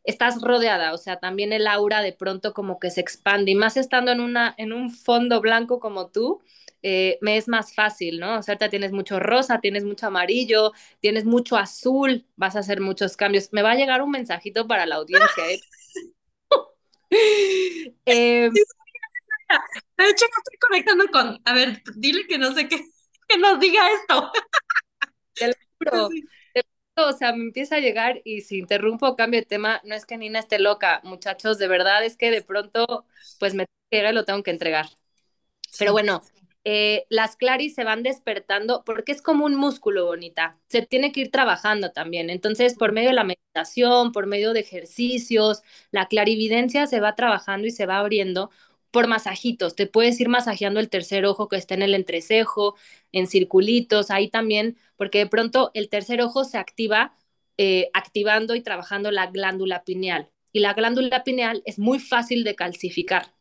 [0.05, 3.79] Estás rodeada, o sea, también el aura de pronto como que se expande, y más
[3.79, 6.43] estando en, una, en un fondo blanco como tú,
[6.83, 8.39] eh, me es más fácil, ¿no?
[8.39, 13.17] O sea, tienes mucho rosa, tienes mucho amarillo, tienes mucho azul, vas a hacer muchos
[13.17, 13.49] cambios.
[13.53, 15.61] Me va a llegar un mensajito para la audiencia, ¿eh?
[18.07, 18.51] Eh,
[19.97, 21.41] de hecho, no estoy conectando con.
[21.45, 22.77] A ver, dile que no sé qué,
[23.29, 24.31] que nos diga esto.
[25.35, 26.09] te lo juro.
[26.97, 30.07] O sea, me empieza a llegar y si interrumpo o cambio de tema, no es
[30.07, 33.05] que Nina esté loca, muchachos, de verdad es que de pronto,
[33.41, 34.87] pues me llega y lo tengo que entregar.
[35.79, 36.23] Pero bueno,
[36.65, 41.21] eh, las claris se van despertando porque es como un músculo bonita, se tiene que
[41.23, 42.31] ir trabajando también.
[42.31, 47.67] Entonces, por medio de la meditación, por medio de ejercicios, la clarividencia se va trabajando
[47.67, 48.51] y se va abriendo
[48.91, 49.75] por masajitos.
[49.75, 52.77] Te puedes ir masajeando el tercer ojo que está en el entrecejo,
[53.13, 57.15] en circulitos, ahí también, porque de pronto el tercer ojo se activa
[57.59, 60.31] eh, activando y trabajando la glándula pineal.
[60.53, 63.33] Y la glándula pineal es muy fácil de calcificar.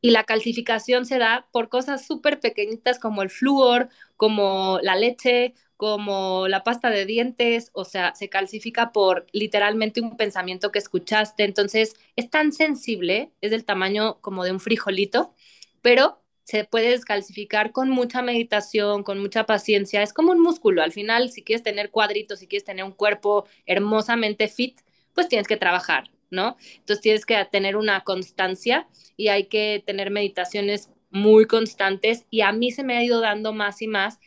[0.00, 5.54] Y la calcificación se da por cosas súper pequeñitas como el flúor, como la leche,
[5.76, 11.44] como la pasta de dientes, o sea, se calcifica por literalmente un pensamiento que escuchaste.
[11.44, 15.34] Entonces, es tan sensible, es del tamaño como de un frijolito,
[15.80, 20.02] pero se puede descalcificar con mucha meditación, con mucha paciencia.
[20.02, 20.82] Es como un músculo.
[20.82, 24.80] Al final, si quieres tener cuadritos, si quieres tener un cuerpo hermosamente fit,
[25.14, 26.56] pues tienes que trabajar, ¿no?
[26.76, 32.52] Entonces tienes que tener una constancia y hay que tener meditaciones muy constantes y a
[32.52, 34.18] mí se me ha ido dando más y más.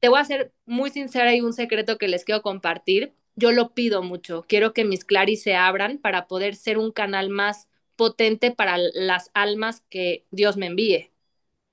[0.00, 3.14] Te voy a ser muy sincera y un secreto que les quiero compartir.
[3.36, 4.44] Yo lo pido mucho.
[4.48, 9.30] Quiero que mis claris se abran para poder ser un canal más potente para las
[9.34, 11.10] almas que Dios me envíe.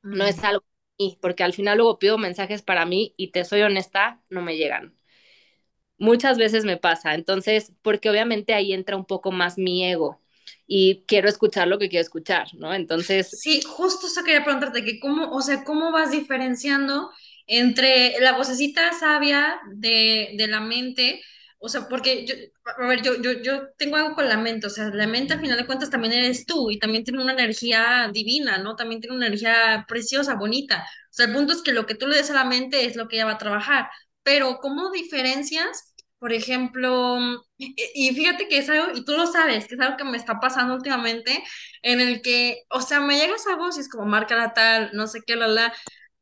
[0.04, 0.66] No es algo
[1.22, 4.99] porque al final luego pido mensajes para mí y te soy honesta, no me llegan
[6.00, 7.14] muchas veces me pasa.
[7.14, 10.20] Entonces, porque obviamente ahí entra un poco más mi ego
[10.68, 12.74] y quiero escuchar lo que quiero escuchar, ¿no?
[12.74, 13.30] Entonces...
[13.32, 17.12] Sí, justo eso quería preguntarte, que cómo, o sea, ¿cómo vas diferenciando
[17.48, 21.22] entre la vocecita sabia de, de la mente?
[21.58, 22.36] O sea, porque yo,
[22.78, 25.42] a ver, yo, yo, yo tengo algo con la mente, o sea, la mente al
[25.42, 28.76] final de cuentas también eres tú y también tiene una energía divina, ¿no?
[28.76, 30.86] También tiene una energía preciosa, bonita.
[31.10, 32.96] O sea, el punto es que lo que tú le des a la mente es
[32.96, 33.90] lo que ella va a trabajar.
[34.24, 35.89] Pero, ¿cómo diferencias
[36.20, 37.18] por ejemplo,
[37.58, 40.40] y, fíjate que es algo, y tú lo sabes, que es algo que me está
[40.40, 41.44] pasando últimamente,
[41.82, 44.92] en el que, o sea, me llega esa voz y es como, marca la tal,
[44.94, 45.74] no sé qué, la, la,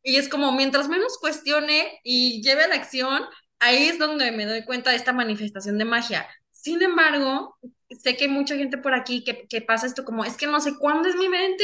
[0.04, 3.24] y es como, mientras menos cuestione y lleve la acción,
[3.60, 6.28] ahí es donde me doy cuenta de esta manifestación de magia.
[6.52, 7.58] Sin embargo,
[7.90, 10.60] sé que hay mucha gente por aquí que, que pasa esto como, es que no
[10.62, 11.64] sé cuándo es mi mente,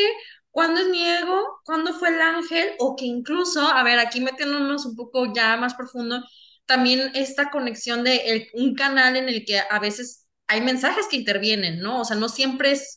[0.52, 4.86] cuándo es mi ego, cuándo fue el ángel, o que incluso, a ver, aquí metiéndonos
[4.86, 6.24] un poco ya más profundo,
[6.66, 11.80] también esta conexión de un canal en el que a veces hay mensajes que intervienen,
[11.80, 12.02] ¿no?
[12.02, 12.96] O sea, no siempre es,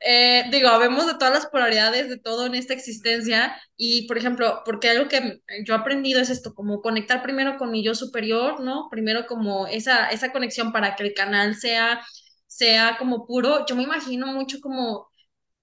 [0.00, 4.62] eh, digo, habemos de todas las polaridades de todo en esta existencia y, por ejemplo,
[4.64, 8.60] porque algo que yo he aprendido es esto, como conectar primero con mi yo superior,
[8.60, 8.88] ¿no?
[8.90, 12.00] Primero como esa, esa conexión para que el canal sea,
[12.46, 13.66] sea como puro.
[13.66, 15.08] Yo me imagino mucho como,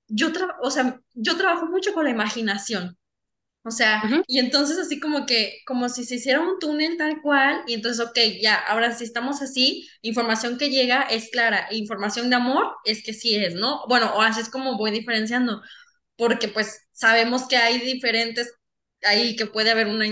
[0.07, 0.29] yo,
[0.62, 2.96] o sea, yo trabajo mucho con la imaginación,
[3.67, 7.63] o sea, y entonces así como que, como si se hiciera un túnel tal cual,
[7.67, 12.38] y entonces, ok, ya, ahora si estamos así, información que llega es clara, información de
[12.38, 13.84] amor es que sí es, ¿no?
[13.89, 15.62] Bueno, o así es como voy diferenciando,
[16.15, 18.53] porque pues sabemos que hay diferentes,
[19.03, 20.06] ahí que puede haber una,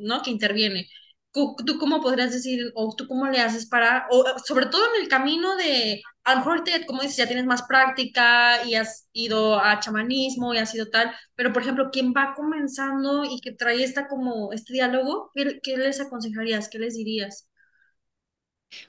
[0.00, 0.22] ¿no?
[0.22, 0.88] Que interviene.
[1.34, 5.08] ¿Tú, cómo podrías decir, o tú cómo le haces para, o sobre todo en el
[5.08, 9.80] camino de, a lo mejor, como dices, ya tienes más práctica y has ido a
[9.80, 14.08] chamanismo y has sido tal, pero por ejemplo, quien va comenzando y que trae esta
[14.08, 16.68] como, este diálogo, ¿qué, qué les aconsejarías?
[16.70, 17.48] ¿Qué les dirías?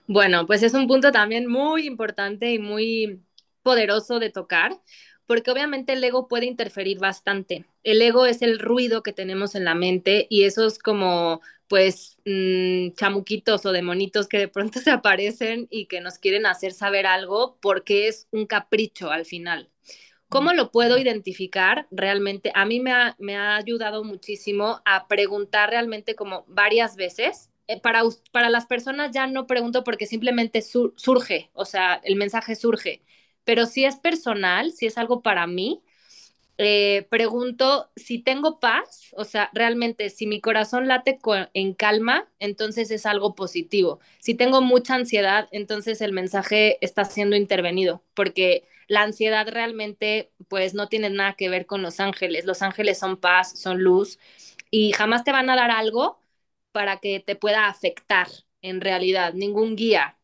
[0.08, 3.22] Bueno, pues es un punto también muy importante y muy
[3.64, 4.80] poderoso de tocar,
[5.26, 7.66] porque obviamente el ego puede interferir bastante.
[7.84, 12.92] El ego es el ruido que tenemos en la mente y esos como pues mmm,
[12.96, 17.58] chamuquitos o demonitos que de pronto se aparecen y que nos quieren hacer saber algo
[17.62, 19.70] porque es un capricho al final.
[20.30, 22.52] ¿Cómo lo puedo identificar realmente?
[22.56, 27.52] A mí me ha, me ha ayudado muchísimo a preguntar realmente como varias veces.
[27.68, 28.02] Eh, para,
[28.32, 33.02] para las personas ya no pregunto porque simplemente surge, o sea, el mensaje surge
[33.46, 35.82] pero si es personal, si es algo para mí,
[36.58, 41.20] eh, pregunto si tengo paz, o sea, realmente si mi corazón late
[41.54, 44.00] en calma, entonces es algo positivo.
[44.20, 50.74] Si tengo mucha ansiedad, entonces el mensaje está siendo intervenido, porque la ansiedad realmente pues
[50.74, 52.46] no tiene nada que ver con los ángeles.
[52.46, 54.20] Los ángeles son paz, son luz
[54.72, 56.20] y jamás te van a dar algo
[56.72, 58.28] para que te pueda afectar
[58.62, 60.18] en realidad, ningún guía.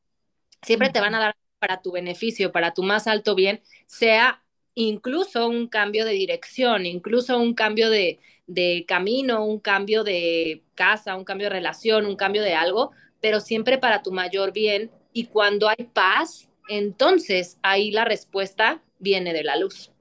[0.62, 4.44] Siempre te van a dar para tu beneficio, para tu más alto bien, sea
[4.75, 11.15] incluso un cambio de dirección, incluso un cambio de, de camino, un cambio de casa,
[11.15, 14.91] un cambio de relación, un cambio de algo, pero siempre para tu mayor bien.
[15.13, 19.91] Y cuando hay paz, entonces ahí la respuesta viene de la luz.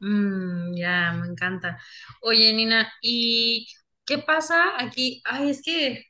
[0.00, 1.78] Mm, ya, me encanta.
[2.20, 3.66] Oye, Nina, ¿y
[4.04, 5.22] qué pasa aquí?
[5.24, 6.04] Ay, es que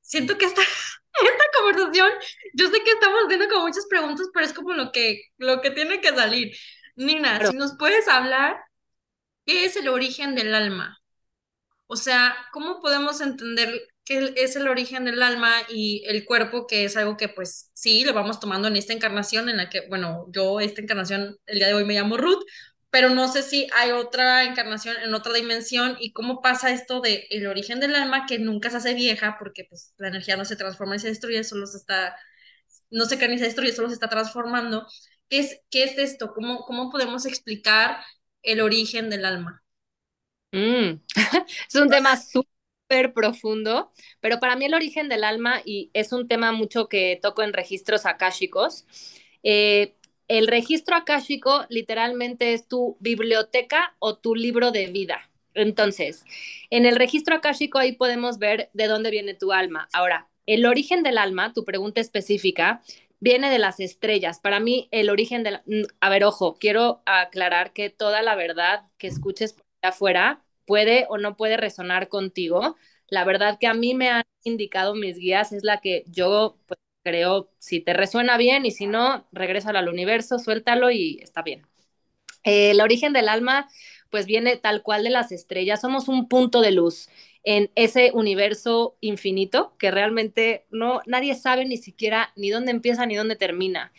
[0.00, 0.62] siento que esta,
[1.12, 2.10] esta conversación,
[2.54, 5.70] yo sé que estamos haciendo como muchas preguntas, pero es como lo que, lo que
[5.70, 6.56] tiene que salir.
[6.98, 8.56] Nina, si nos puedes hablar,
[9.46, 11.00] ¿qué es el origen del alma?
[11.86, 16.84] O sea, ¿cómo podemos entender qué es el origen del alma y el cuerpo, que
[16.84, 20.26] es algo que pues sí, lo vamos tomando en esta encarnación en la que, bueno,
[20.30, 22.44] yo esta encarnación el día de hoy me llamo Ruth,
[22.90, 27.26] pero no sé si hay otra encarnación en otra dimensión y cómo pasa esto de
[27.30, 30.56] el origen del alma que nunca se hace vieja porque pues la energía no se
[30.56, 32.16] transforma y se destruye, solo se está,
[32.90, 34.86] no se crea ni se destruye, solo se está transformando.
[35.28, 36.32] ¿Qué es, esto?
[36.34, 37.98] ¿Cómo, cómo podemos explicar
[38.42, 39.62] el origen del alma?
[40.52, 41.00] Mm.
[41.68, 46.28] es un tema súper profundo, pero para mí el origen del alma, y es un
[46.28, 48.86] tema mucho que toco en registros akáshicos,
[49.42, 49.94] eh,
[50.28, 55.30] el registro akáshico literalmente es tu biblioteca o tu libro de vida.
[55.54, 56.24] Entonces,
[56.70, 59.88] en el registro akáshico ahí podemos ver de dónde viene tu alma.
[59.92, 62.82] Ahora, el origen del alma, tu pregunta específica,
[63.20, 64.40] viene de las estrellas.
[64.40, 65.60] Para mí, el origen del...
[66.00, 71.18] A ver, ojo, quiero aclarar que toda la verdad que escuches por afuera puede o
[71.18, 72.76] no puede resonar contigo.
[73.08, 76.78] La verdad que a mí me han indicado mis guías es la que yo pues,
[77.02, 81.66] creo, si te resuena bien y si no, regrésalo al universo, suéltalo y está bien.
[82.44, 83.68] Eh, el origen del alma
[84.10, 87.08] pues viene tal cual de las estrellas, somos un punto de luz
[87.44, 93.16] en ese universo infinito que realmente no nadie sabe ni siquiera ni dónde empieza ni
[93.16, 93.92] dónde termina.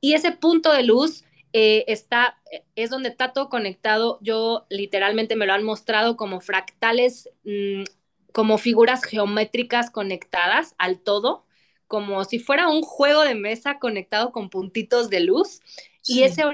[0.00, 2.40] Y ese punto de luz eh, está,
[2.74, 4.18] es donde está todo conectado.
[4.22, 7.84] Yo literalmente me lo han mostrado como fractales, mmm,
[8.32, 11.44] como figuras geométricas conectadas al todo,
[11.86, 15.60] como si fuera un juego de mesa conectado con puntitos de luz.
[16.02, 16.20] Sí.
[16.20, 16.44] Y ese,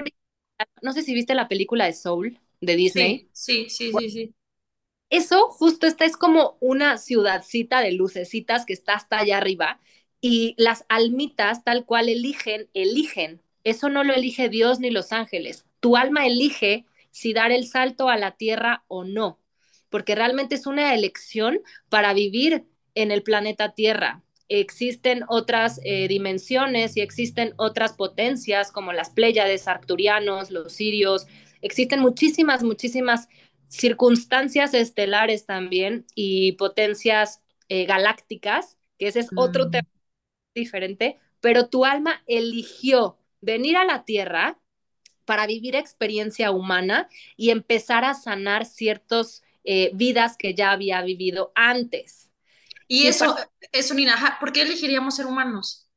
[0.81, 3.29] no sé si viste la película de Soul de Disney.
[3.31, 4.09] Sí, sí, sí, sí.
[4.09, 4.33] sí.
[5.09, 9.79] Eso justo esta es como una ciudadcita de lucecitas que está hasta allá arriba
[10.19, 13.41] y las almitas tal cual eligen, eligen.
[13.63, 15.65] Eso no lo elige Dios ni los ángeles.
[15.79, 19.39] Tu alma elige si dar el salto a la tierra o no,
[19.89, 22.65] porque realmente es una elección para vivir
[22.95, 24.23] en el planeta Tierra.
[24.49, 31.27] Existen otras eh, dimensiones y existen otras potencias como las Pléyades, Arcturianos, los Sirios.
[31.61, 33.29] Existen muchísimas, muchísimas
[33.67, 39.37] circunstancias estelares también y potencias eh, galácticas, que ese es mm.
[39.37, 39.89] otro tema
[40.55, 44.59] diferente, pero tu alma eligió venir a la Tierra
[45.25, 51.51] para vivir experiencia humana y empezar a sanar ciertas eh, vidas que ya había vivido
[51.53, 52.31] antes.
[52.87, 53.51] Y, y eso, para...
[53.73, 55.89] eso, Nina, ¿por qué elegiríamos ser humanos?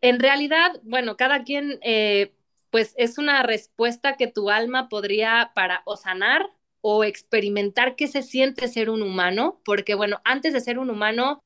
[0.00, 2.33] En realidad, bueno, cada quien eh,
[2.74, 8.20] pues es una respuesta que tu alma podría para o sanar o experimentar qué se
[8.20, 11.44] siente ser un humano, porque bueno, antes de ser un humano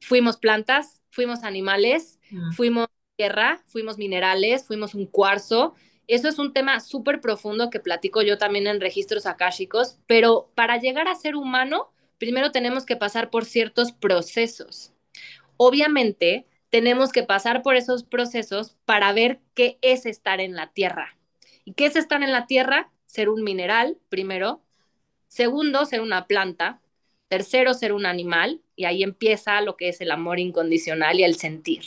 [0.00, 2.52] fuimos plantas, fuimos animales, mm.
[2.52, 2.86] fuimos
[3.16, 5.74] tierra, fuimos minerales, fuimos un cuarzo.
[6.06, 10.78] Eso es un tema súper profundo que platico yo también en registros akáshicos, pero para
[10.78, 14.92] llegar a ser humano, primero tenemos que pasar por ciertos procesos.
[15.56, 21.16] Obviamente, tenemos que pasar por esos procesos para ver qué es estar en la tierra.
[21.64, 22.90] ¿Y qué es estar en la tierra?
[23.06, 24.60] Ser un mineral, primero.
[25.28, 26.80] Segundo, ser una planta.
[27.28, 28.60] Tercero, ser un animal.
[28.74, 31.84] Y ahí empieza lo que es el amor incondicional y el sentir.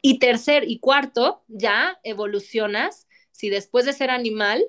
[0.00, 4.64] Y tercer y cuarto, ya evolucionas si después de ser animal,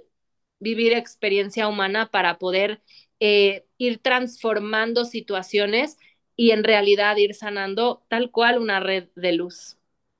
[0.59, 2.81] vivir experiencia humana para poder
[3.21, 5.97] eh, ir transformando situaciones
[6.35, 9.77] y en realidad ir sanando tal cual una red de luz.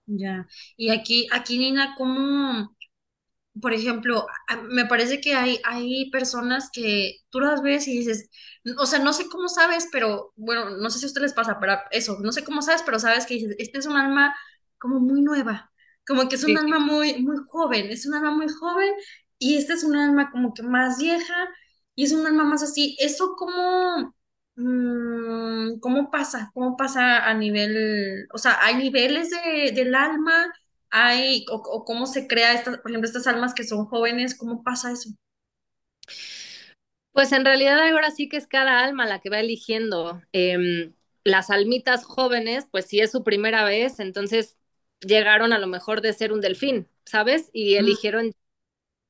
[0.08, 0.48] Ya,
[0.78, 2.76] y aquí, aquí Nina, ¿cómo,
[3.62, 4.28] por ejemplo,
[4.70, 8.30] me parece que hay, hay personas que tú las ves y dices,
[8.80, 11.60] o sea, no sé cómo sabes, pero bueno, no sé si a ustedes les pasa,
[11.60, 14.36] pero eso, no sé cómo sabes, pero sabes que dices, este es un alma
[14.80, 15.72] como muy nueva,
[16.08, 16.58] como que es un sí.
[16.58, 18.94] alma muy, muy joven, es un alma muy joven
[19.40, 21.48] y este es un alma como que más vieja
[21.96, 22.96] y es un alma más así.
[23.00, 24.16] ¿Eso cómo,
[24.56, 26.52] cómo pasa?
[26.54, 30.54] ¿Cómo pasa a nivel, o sea, hay niveles de, del alma?
[30.98, 34.64] hay, o, o, cómo se crea, estas, por ejemplo, estas almas que son jóvenes, ¿cómo
[34.64, 35.10] pasa eso?
[37.12, 40.22] Pues en realidad ahora sí que es cada alma la que va eligiendo.
[40.32, 40.94] Eh,
[41.26, 44.58] las almitas jóvenes, pues si es su primera vez, entonces
[45.02, 47.50] llegaron a lo mejor de ser un delfín, ¿sabes?
[47.52, 48.32] Y eligieron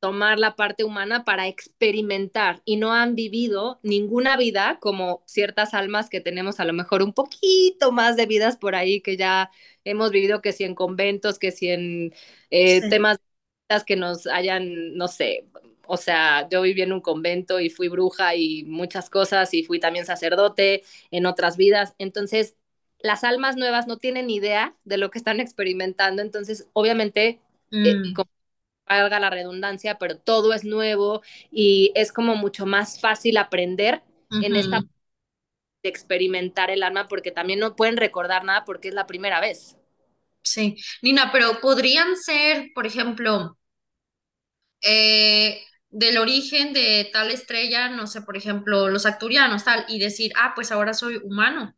[0.06, 6.10] tomar la parte humana para experimentar y no han vivido ninguna vida como ciertas almas
[6.10, 9.50] que tenemos a lo mejor un poquito más de vidas por ahí que ya
[9.84, 12.14] hemos vivido que si en conventos, que si en
[12.52, 12.90] eh, sí.
[12.90, 13.18] temas
[13.86, 15.48] que nos hayan, no sé,
[15.88, 19.80] o sea, yo viví en un convento y fui bruja y muchas cosas y fui
[19.80, 22.56] también sacerdote en otras vidas, entonces
[23.00, 27.42] las almas nuevas no tienen idea de lo que están experimentando, entonces obviamente,
[27.84, 28.30] eh, Mm, como
[28.88, 31.22] valga la redundancia, pero todo es nuevo
[31.52, 34.04] y es como mucho más fácil aprender
[34.40, 34.82] en esta
[35.84, 39.78] de experimentar el alma porque también no pueden recordar nada porque es la primera vez.
[40.44, 40.78] sí.
[41.02, 43.58] Nina, pero podrían ser, por ejemplo,
[44.82, 50.32] eh, del origen de tal estrella, no sé, por ejemplo, los acturianos, tal, y decir,
[50.36, 51.76] ah, pues ahora soy humano.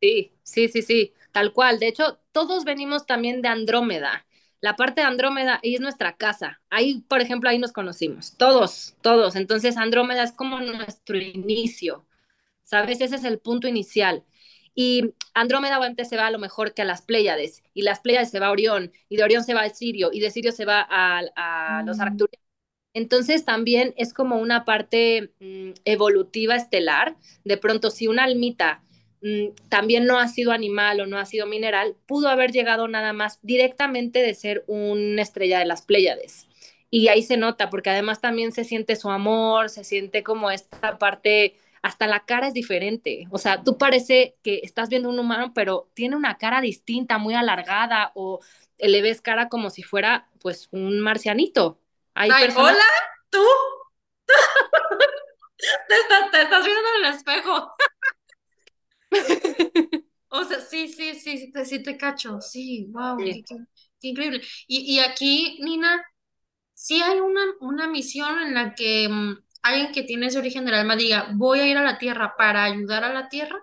[0.00, 1.78] Sí, sí, sí, sí, tal cual.
[1.80, 4.26] De hecho, todos venimos también de Andrómeda.
[4.60, 6.60] La parte de Andrómeda es nuestra casa.
[6.70, 8.36] Ahí, por ejemplo, ahí nos conocimos.
[8.36, 9.36] Todos, todos.
[9.36, 12.04] Entonces, Andrómeda es como nuestro inicio,
[12.64, 13.00] ¿sabes?
[13.00, 14.24] Ese es el punto inicial.
[14.74, 18.30] Y Andrómeda obviamente se va a lo mejor que a las Pléyades, y las Pléyades
[18.30, 20.64] se va a Orión, y de Orión se va a Sirio, y de Sirio se
[20.64, 22.48] va a, a los Mm, Arcturianos
[22.94, 27.16] entonces también es como una parte mm, evolutiva estelar.
[27.44, 28.82] De pronto, si una almita
[29.68, 33.38] también no ha sido animal o no ha sido mineral, pudo haber llegado nada más
[33.42, 36.46] directamente de ser una estrella de las Pléyades.
[36.90, 40.98] Y ahí se nota, porque además también se siente su amor, se siente como esta
[40.98, 43.26] parte, hasta la cara es diferente.
[43.30, 47.34] O sea, tú parece que estás viendo un humano, pero tiene una cara distinta, muy
[47.34, 48.40] alargada, o
[48.78, 51.78] le ves cara como si fuera pues un marcianito.
[52.14, 52.84] Hay Ay, personas hola,
[53.30, 53.44] tú
[55.88, 57.72] te estás, te estás viendo en el espejo.
[60.30, 62.40] O sea, sí, sí, sí, sí te, sí te cacho.
[62.40, 63.56] Sí, wow, qué, Sí, qué-
[64.00, 64.42] qué increíble.
[64.66, 66.04] Y, y aquí, Nina,
[66.74, 70.74] sí hay una, una misión en la que mm, alguien que tiene ese origen del
[70.74, 73.58] alma diga, voy a ir a la Tierra para ayudar a la Tierra.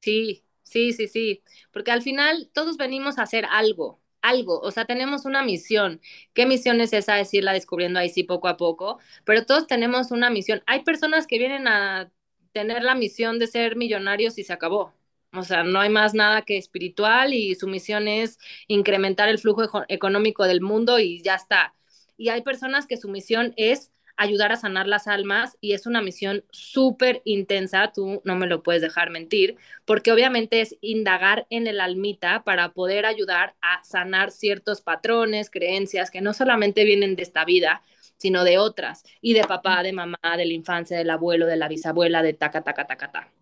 [0.00, 4.84] sí, sí, sí, sí, porque al final todos venimos a hacer algo, algo, o sea,
[4.86, 6.00] tenemos una misión.
[6.32, 7.20] ¿Qué misión es esa?
[7.20, 10.62] Es irla descubriendo ahí sí poco a poco, pero todos tenemos una misión.
[10.66, 12.10] Hay personas que vienen a
[12.54, 14.94] tener la misión de ser millonarios y se acabó.
[15.34, 18.38] O sea, no hay más nada que espiritual y su misión es
[18.68, 21.74] incrementar el flujo eco- económico del mundo y ya está.
[22.16, 26.00] Y hay personas que su misión es ayudar a sanar las almas y es una
[26.00, 31.66] misión súper intensa, tú no me lo puedes dejar mentir porque obviamente es indagar en
[31.66, 37.24] el almita para poder ayudar a sanar ciertos patrones, creencias que no solamente vienen de
[37.24, 37.82] esta vida,
[38.24, 41.68] sino de otras, y de papá, de mamá, de la infancia, del abuelo, de la
[41.68, 43.32] bisabuela, de taca, taca, taca, taca.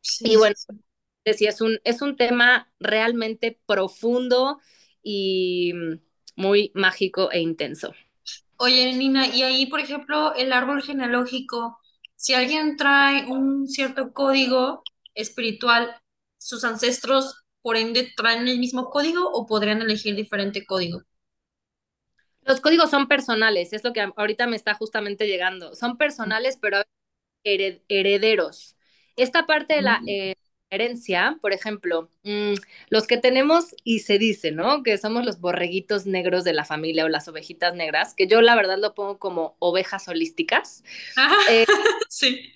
[0.00, 0.82] Sí, Y bueno, sí.
[1.36, 4.60] sí, es un, es un tema realmente profundo
[5.02, 5.72] y
[6.36, 7.94] muy mágico e intenso.
[8.56, 11.78] Oye, Nina, y ahí, por ejemplo, el árbol genealógico,
[12.16, 14.82] si alguien trae un cierto código
[15.14, 15.96] espiritual,
[16.38, 21.02] sus ancestros, por ende, traen el mismo código o podrían elegir diferente código.
[22.44, 25.74] Los códigos son personales, es lo que ahorita me está justamente llegando.
[25.74, 26.78] Son personales, pero
[27.44, 28.76] hered herederos.
[29.16, 30.06] Esta parte de la Mm.
[30.06, 30.34] eh,
[30.70, 32.54] herencia, por ejemplo, mmm,
[32.90, 34.82] los que tenemos y se dice, ¿no?
[34.82, 38.56] Que somos los borreguitos negros de la familia o las ovejitas negras, que yo la
[38.56, 40.84] verdad lo pongo como ovejas holísticas.
[41.16, 41.66] Ah, Eh,
[42.08, 42.52] sí.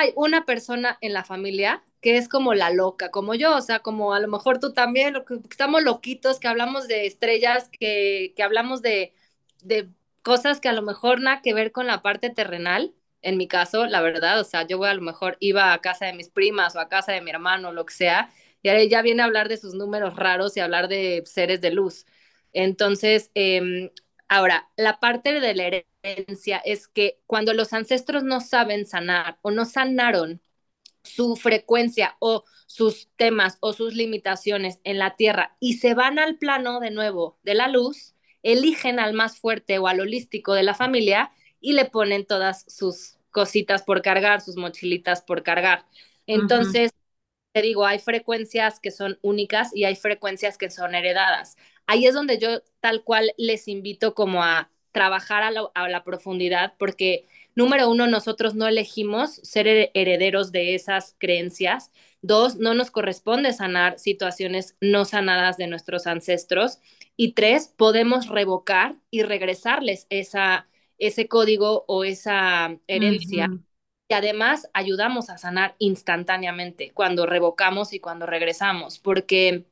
[0.00, 3.80] Hay una persona en la familia que es como la loca, como yo, o sea,
[3.80, 5.14] como a lo mejor tú también,
[5.50, 9.12] estamos loquitos, que hablamos de estrellas, que, que hablamos de,
[9.62, 9.88] de
[10.22, 13.86] cosas que a lo mejor nada que ver con la parte terrenal, en mi caso,
[13.86, 16.74] la verdad, o sea, yo voy a lo mejor iba a casa de mis primas
[16.76, 18.30] o a casa de mi hermano, lo que sea,
[18.62, 21.70] y ahora ya viene a hablar de sus números raros y hablar de seres de
[21.70, 22.06] luz.
[22.52, 23.90] Entonces, eh,
[24.28, 29.64] ahora, la parte de la es que cuando los ancestros no saben sanar o no
[29.64, 30.40] sanaron
[31.02, 36.38] su frecuencia o sus temas o sus limitaciones en la Tierra y se van al
[36.38, 40.74] plano de nuevo de la luz, eligen al más fuerte o al holístico de la
[40.74, 45.86] familia y le ponen todas sus cositas por cargar, sus mochilitas por cargar.
[46.26, 46.92] Entonces,
[47.52, 51.56] te digo, hay frecuencias que son únicas y hay frecuencias que son heredadas.
[51.86, 56.04] Ahí es donde yo tal cual les invito como a trabajar a la, a la
[56.04, 61.90] profundidad, porque número uno, nosotros no elegimos ser herederos de esas creencias.
[62.22, 66.78] Dos, no nos corresponde sanar situaciones no sanadas de nuestros ancestros.
[67.16, 70.68] Y tres, podemos revocar y regresarles esa,
[70.98, 73.48] ese código o esa herencia
[74.10, 79.66] y además ayudamos a sanar instantáneamente cuando revocamos y cuando regresamos, porque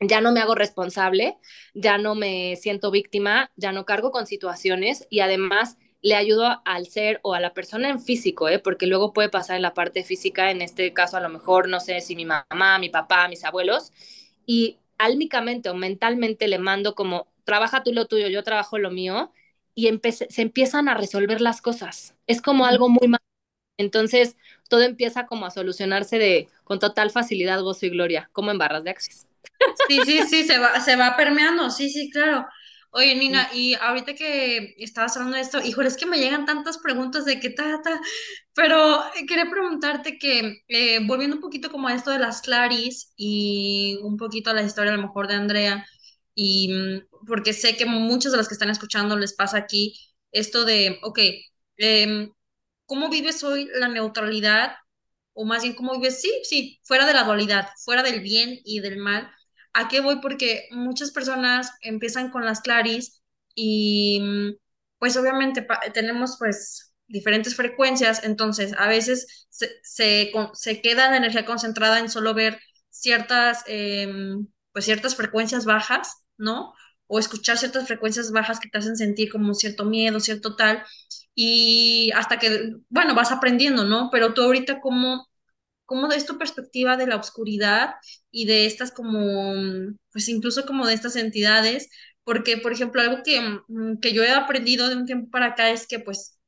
[0.00, 1.36] ya no me hago responsable,
[1.74, 6.86] ya no me siento víctima, ya no cargo con situaciones y además le ayudo al
[6.86, 8.58] ser o a la persona en físico, ¿eh?
[8.58, 11.80] porque luego puede pasar en la parte física, en este caso a lo mejor, no
[11.80, 13.92] sé si mi mamá, mi papá, mis abuelos,
[14.46, 19.32] y álmicamente o mentalmente le mando como, trabaja tú lo tuyo, yo trabajo lo mío,
[19.74, 22.14] y se empiezan a resolver las cosas.
[22.26, 23.10] Es como algo muy
[23.78, 24.36] Entonces,
[24.68, 28.84] todo empieza como a solucionarse de con total facilidad, gozo y gloria, como en barras
[28.84, 29.29] de access.
[29.86, 32.46] Sí, sí, sí, se va, se va permeando, sí, sí, claro.
[32.92, 36.78] Oye, Nina, y ahorita que estabas hablando de esto, híjole, es que me llegan tantas
[36.78, 38.00] preguntas de qué ta, ta,
[38.54, 43.98] pero quería preguntarte que, eh, volviendo un poquito como a esto de las Claris y
[44.02, 45.86] un poquito a la historia a lo mejor de Andrea,
[46.34, 49.94] y mm, porque sé que muchos de los que están escuchando les pasa aquí
[50.32, 51.18] esto de, ok,
[51.76, 52.32] em,
[52.86, 54.74] ¿cómo vives hoy la neutralidad?
[55.34, 56.20] O más bien, ¿cómo vives?
[56.20, 59.30] Sí, sí, fuera de la dualidad, fuera del bien y del mal
[59.72, 60.20] ¿A qué voy?
[60.20, 63.22] Porque muchas personas empiezan con las claris
[63.54, 64.50] y mm,
[64.98, 71.44] pues obviamente tenemos pues diferentes frecuencias, entonces a veces se, se, se queda la energía
[71.44, 76.72] concentrada en solo ver ciertas, em, pues ciertas frecuencias bajas, ¿no?
[77.06, 80.84] O escuchar ciertas frecuencias bajas que te hacen sentir como cierto miedo, cierto tal,
[81.34, 84.10] y hasta que, bueno, vas aprendiendo, ¿no?
[84.12, 85.28] Pero tú ahorita, ¿cómo,
[85.90, 87.94] cómo es tu perspectiva de la oscuridad
[88.30, 89.54] y de estas como,
[90.12, 91.90] pues incluso como de estas entidades,
[92.24, 95.70] porque, por ejemplo, algo que, mm, que yo he aprendido de un tiempo para acá
[95.70, 96.38] es que, pues,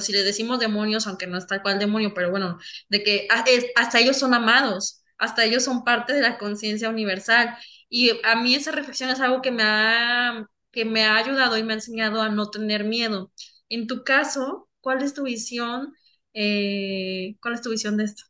[0.00, 2.58] si le decimos demonios, aunque no es tal cual demonio, pero bueno,
[2.88, 3.28] de que
[3.76, 7.56] hasta ellos son amados, hasta ellos son parte de la conciencia universal.
[7.88, 11.62] Y a mí esa reflexión es algo que me ha, que me ha ayudado y
[11.64, 13.32] me ha enseñado a no tener miedo.
[13.68, 15.94] En tu caso, ¿cuál es tu visión?
[16.34, 18.24] Eh, ¿cuál es tu visión de esto?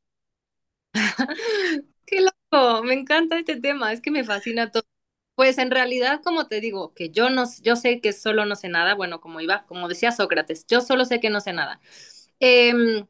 [2.06, 4.82] Qué loco, me encanta este tema, es que me fascina todo.
[5.34, 8.68] Pues en realidad, como te digo, que yo no, yo sé que solo no sé
[8.68, 11.80] nada, bueno, como iba, como decía Sócrates, yo solo sé que no sé nada.
[12.40, 13.06] Em,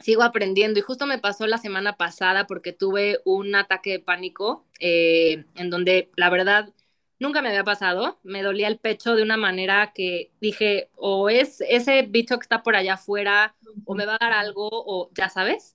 [0.00, 4.66] sigo aprendiendo y justo me pasó la semana pasada porque tuve un ataque de pánico
[4.80, 6.72] eh, en donde la verdad
[7.20, 11.60] nunca me había pasado, me dolía el pecho de una manera que dije, o es
[11.62, 15.28] ese bicho que está por allá afuera, o me va a dar algo, o ya
[15.30, 15.74] sabes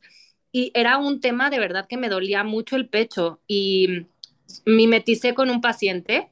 [0.51, 4.07] y era un tema de verdad que me dolía mucho el pecho y
[4.65, 6.29] mimeticé con un paciente.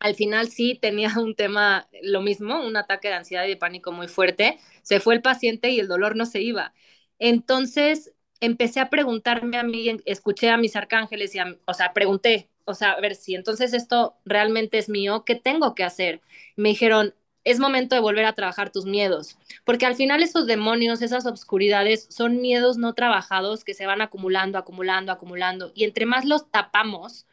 [0.00, 3.92] Al final sí tenía un tema, lo mismo, un ataque de ansiedad y de pánico
[3.92, 4.58] muy fuerte.
[4.82, 6.74] Se fue el paciente y el dolor no se iba.
[7.18, 12.74] Entonces empecé a preguntarme a mí, escuché a mis arcángeles y, o sea, pregunté, o
[12.74, 16.20] sea, a ver si entonces esto realmente es mío, ¿qué tengo que hacer?
[16.56, 17.14] Me dijeron,
[17.46, 22.08] es momento de volver a trabajar tus miedos, porque al final esos demonios, esas obscuridades
[22.10, 27.24] son miedos no trabajados que se van acumulando, acumulando, acumulando, y entre más los tapamos,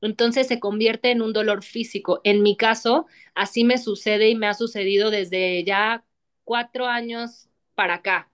[0.00, 2.20] entonces se convierte en un dolor físico.
[2.22, 6.04] En mi caso, así me sucede y me ha sucedido desde ya
[6.44, 8.30] cuatro años para acá.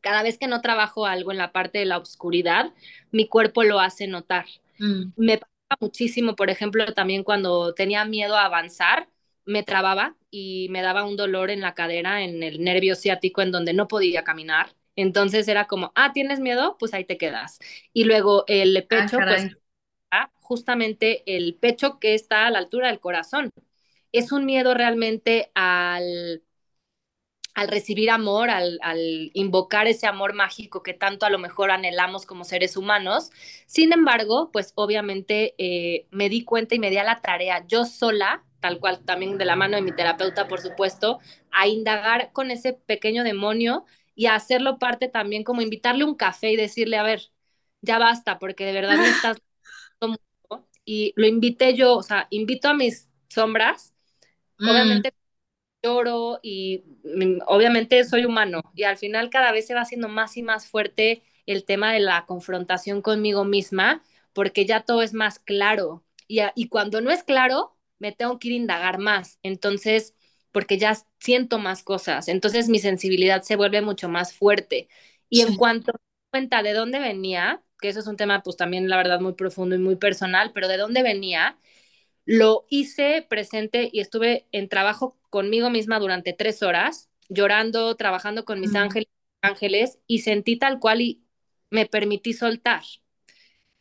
[0.00, 2.72] Cada vez que no trabajo algo en la parte de la oscuridad,
[3.10, 4.46] mi cuerpo lo hace notar.
[4.78, 5.06] Mm.
[5.16, 9.08] Me pasa muchísimo, por ejemplo, también cuando tenía miedo a avanzar,
[9.44, 13.52] me trababa y me daba un dolor en la cadera, en el nervio ciático, en
[13.52, 14.74] donde no podía caminar.
[14.96, 16.76] Entonces era como, ah, ¿tienes miedo?
[16.80, 17.60] Pues ahí te quedas.
[17.92, 19.56] Y luego el ah, pecho, pues
[20.40, 23.50] justamente el pecho que está a la altura del corazón.
[24.10, 26.42] Es un miedo realmente al
[27.54, 28.80] al recibir amor, al,
[29.34, 33.30] invocar ese amor mágico que tanto a lo mejor anhelamos como seres humanos.
[33.66, 37.84] Sin embargo, pues obviamente eh, me di cuenta y me di a la tarea yo
[37.84, 41.18] sola, tal cual también de la mano de mi terapeuta, por supuesto,
[41.50, 43.84] a indagar con ese pequeño demonio
[44.14, 47.32] y a hacerlo parte también como invitarle un café y decirle, a ver,
[47.82, 49.36] ya basta, porque de verdad me estás...
[50.84, 53.94] y lo invité yo, o sea, invito a mis sombras,
[54.58, 54.68] mm.
[54.68, 55.14] obviamente
[55.82, 60.36] lloro y mm, obviamente soy humano y al final cada vez se va haciendo más
[60.36, 65.40] y más fuerte el tema de la confrontación conmigo misma porque ya todo es más
[65.40, 66.04] claro.
[66.28, 70.14] Y, y cuando no es claro me tengo que ir a indagar más entonces
[70.52, 74.88] porque ya siento más cosas entonces mi sensibilidad se vuelve mucho más fuerte.
[75.30, 75.92] Y en cuanto
[76.30, 79.74] cuenta de dónde venía que eso es un tema pues también la verdad muy profundo
[79.76, 81.58] y muy personal pero de dónde venía
[82.24, 88.60] lo hice presente y estuve en trabajo conmigo misma durante tres horas, llorando, trabajando con
[88.60, 89.08] mis ángeles,
[89.40, 91.24] ángeles, y sentí tal cual y
[91.70, 92.82] me permití soltar.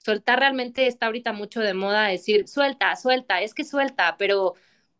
[0.04, 4.56] Soltar realmente está ahorita mucho de moda decir, suelta, suelta, es que suelta, pero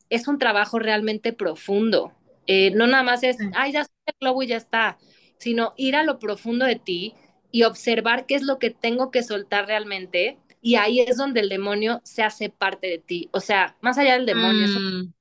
[0.10, 2.14] es un trabajo realmente profundo.
[2.46, 4.98] Eh, no nada más es, ay, ya el globo y ya está,
[5.38, 7.16] sino ir a lo profundo de ti
[7.52, 11.50] y observar qué es lo que tengo que soltar realmente y ahí es donde el
[11.50, 13.30] demonio se hace parte de ti.
[13.34, 15.14] O sea, más allá del demonio, mm.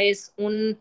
[0.00, 0.78] es un,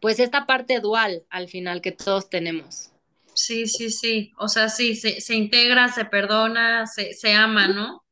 [0.00, 2.92] pues esta parte dual al final que todos tenemos.
[3.34, 4.32] Sí, sí, sí.
[4.38, 8.04] O sea, sí, se, se integra, se perdona, se, se, ama, ¿no?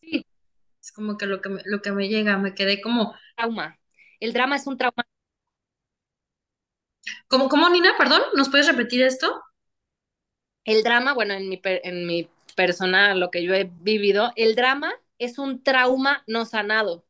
[0.00, 0.26] Sí.
[0.80, 3.14] Es como que lo que, me, lo que me llega, me quedé como...
[3.36, 3.78] Trauma.
[4.20, 5.04] El drama es un trauma.
[7.28, 7.94] ¿Cómo, cómo Nina?
[7.98, 9.42] Perdón, ¿nos puedes repetir esto?
[10.64, 14.92] el drama, bueno, en mi, en mi persona, lo que yo he vivido, el drama
[15.18, 17.06] es un trauma no sanado.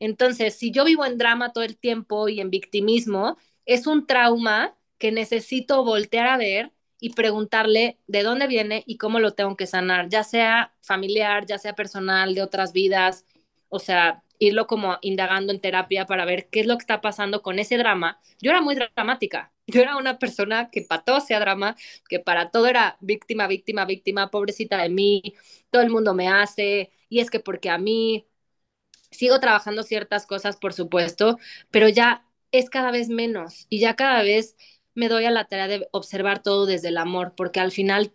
[0.00, 4.76] Entonces, si yo vivo en drama todo el tiempo y en victimismo, es un trauma
[4.98, 6.72] que necesito voltear a ver
[7.04, 11.58] y preguntarle de dónde viene y cómo lo tengo que sanar, ya sea familiar, ya
[11.58, 13.26] sea personal, de otras vidas,
[13.68, 17.42] o sea, irlo como indagando en terapia para ver qué es lo que está pasando
[17.42, 18.18] con ese drama.
[18.40, 21.76] Yo era muy dramática, yo era una persona que para todo sea drama,
[22.08, 25.34] que para todo era víctima, víctima, víctima, pobrecita de mí,
[25.70, 28.26] todo el mundo me hace, y es que porque a mí
[29.10, 31.38] sigo trabajando ciertas cosas, por supuesto,
[31.70, 34.56] pero ya es cada vez menos y ya cada vez
[34.94, 38.12] me doy a la tarea de observar todo desde el amor, porque al final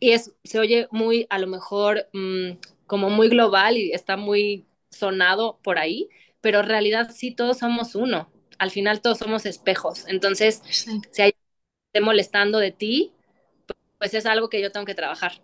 [0.00, 2.52] es, se oye muy, a lo mejor, mmm,
[2.86, 6.08] como muy global y está muy sonado por ahí,
[6.40, 8.30] pero en realidad sí todos somos uno.
[8.58, 10.04] Al final todos somos espejos.
[10.08, 11.00] Entonces, sí.
[11.10, 11.32] si hay
[11.88, 13.12] esté molestando de ti,
[13.98, 15.42] pues es algo que yo tengo que trabajar.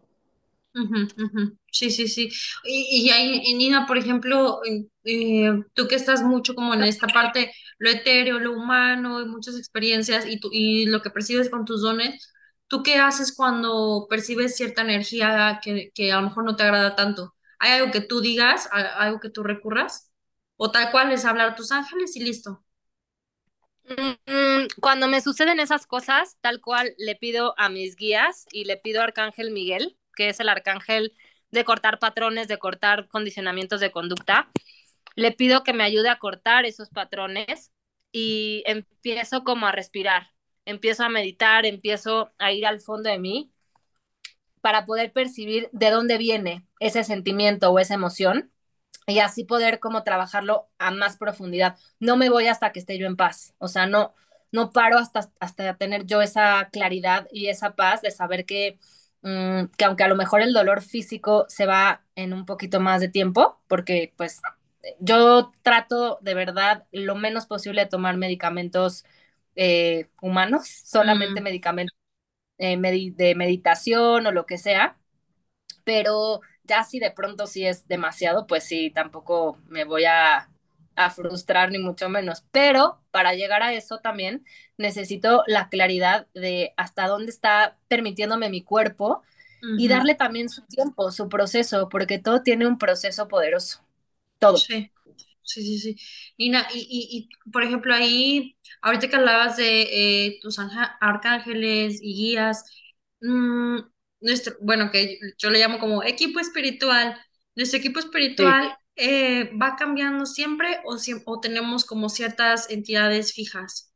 [0.75, 1.57] Uh -huh, uh -huh.
[1.71, 2.31] Sí, sí, sí.
[2.65, 4.61] Y, y ahí, Nina, por ejemplo,
[5.05, 7.53] eh, tú que estás mucho como en esta parte,
[7.83, 11.83] lo etéreo, lo humano, y muchas experiencias y, tú, y lo que percibes con tus
[11.83, 12.33] dones,
[12.69, 16.95] ¿tú qué haces cuando percibes cierta energía que, que a lo mejor no te agrada
[16.95, 17.35] tanto?
[17.59, 20.13] ¿Hay algo que tú digas, algo que tú recurras?
[20.57, 22.65] ¿O tal cual es hablar a tus ángeles y listo?
[24.81, 29.01] Cuando me suceden esas cosas, tal cual le pido a mis guías y le pido
[29.01, 31.15] a Arcángel Miguel, que es el arcángel
[31.51, 34.51] de cortar patrones, de cortar condicionamientos de conducta,
[35.17, 37.73] le pido que me ayude a cortar esos patrones
[38.13, 40.29] y empiezo como a respirar,
[40.65, 43.53] empiezo a meditar, empiezo a ir al fondo de mí
[44.61, 48.53] para poder percibir de dónde viene ese sentimiento o esa emoción
[49.07, 51.77] y así poder como trabajarlo a más profundidad.
[51.99, 54.15] No me voy hasta que esté yo en paz, o sea, no,
[54.53, 58.79] no paro hasta, hasta tener yo esa claridad y esa paz de saber que,
[59.23, 63.01] mmm, que aunque a lo mejor el dolor físico se va en un poquito más
[63.01, 64.41] de tiempo, porque pues
[64.99, 69.05] yo trato de verdad lo menos posible de tomar medicamentos
[69.55, 71.45] eh, humanos, solamente mm.
[71.45, 71.97] medicamentos
[72.59, 72.79] eh,
[73.15, 74.97] de meditación o lo que sea,
[75.85, 80.49] pero ya si de pronto sí es demasiado, pues sí, tampoco me voy a,
[80.97, 82.45] a, frustrar ni mucho menos.
[82.53, 84.45] Pero para llegar a eso también
[84.79, 89.23] necesito la claridad de hasta dónde está permitiéndome mi cuerpo
[89.63, 89.81] uh -huh.
[89.81, 93.83] y darle también su tiempo, su proceso, porque todo tiene un proceso poderoso.
[94.43, 94.57] Todo.
[94.59, 94.91] Sí.
[95.45, 95.97] Sí, sí, sí.
[96.39, 102.15] Nina, y, y, y, por ejemplo, ahí, ahorita que hablabas de eh, tus arcángeles y
[102.15, 102.65] guías,
[103.21, 103.79] mmm,
[104.21, 107.21] nuestro, bueno, que yo le llamo como equipo espiritual,
[107.57, 109.05] nuestro equipo espiritual sí.
[109.05, 113.93] eh, va cambiando siempre o, o, tenemos como ciertas entidades fijas.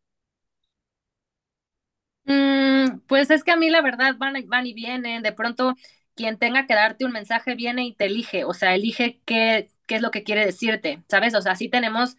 [2.24, 5.74] Mm, pues es que a mí la verdad van, van y vienen, de pronto
[6.16, 9.96] quien tenga que darte un mensaje viene y te elige, o sea, elige qué, qué
[9.96, 11.34] es lo que quiere decirte, ¿sabes?
[11.34, 12.16] O sea, sí tenemos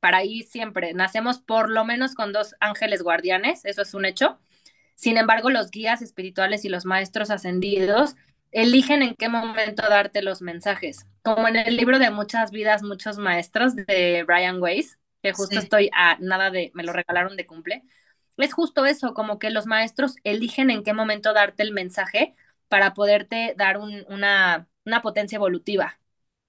[0.00, 4.38] para ahí siempre, nacemos por lo menos con dos ángeles guardianes, eso es un hecho.
[4.94, 8.14] Sin embargo, los guías espirituales y los maestros ascendidos
[8.52, 11.06] eligen en qué momento darte los mensajes.
[11.22, 15.64] Como en el libro de Muchas vidas, muchos maestros de Brian Weiss, que justo sí.
[15.64, 17.82] estoy a nada de, me lo regalaron de cumple.
[18.36, 22.34] Es justo eso, como que los maestros eligen en qué momento darte el mensaje
[22.68, 25.98] para poderte dar un, una, una potencia evolutiva.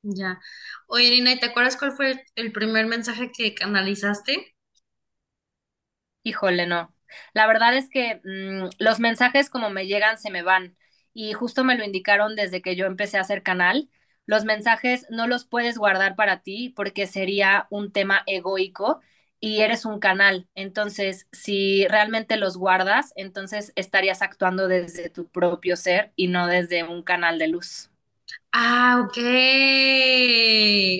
[0.03, 0.39] Ya.
[0.87, 4.55] Oye, Nina, ¿te acuerdas cuál fue el primer mensaje que canalizaste?
[6.23, 6.93] Híjole, no.
[7.33, 10.77] La verdad es que mmm, los mensajes como me llegan se me van
[11.13, 13.89] y justo me lo indicaron desde que yo empecé a hacer canal.
[14.25, 19.01] Los mensajes no los puedes guardar para ti porque sería un tema egoico
[19.39, 20.47] y eres un canal.
[20.55, 26.83] Entonces, si realmente los guardas, entonces estarías actuando desde tu propio ser y no desde
[26.83, 27.89] un canal de luz.
[28.51, 29.17] Ah, ok.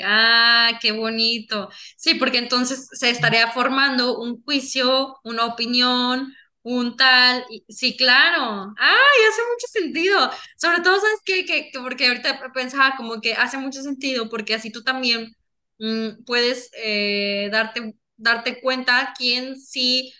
[0.03, 1.69] Ah, qué bonito.
[1.97, 6.33] Sí, porque entonces se estaría formando un juicio, una opinión,
[6.63, 7.45] un tal.
[7.67, 8.73] Sí, claro.
[8.77, 10.29] Ay, hace mucho sentido.
[10.57, 11.45] Sobre todo, ¿sabes qué?
[11.45, 15.35] Que, que porque ahorita pensaba como que hace mucho sentido, porque así tú también
[15.79, 20.13] mmm, puedes eh, darte, darte cuenta quién sí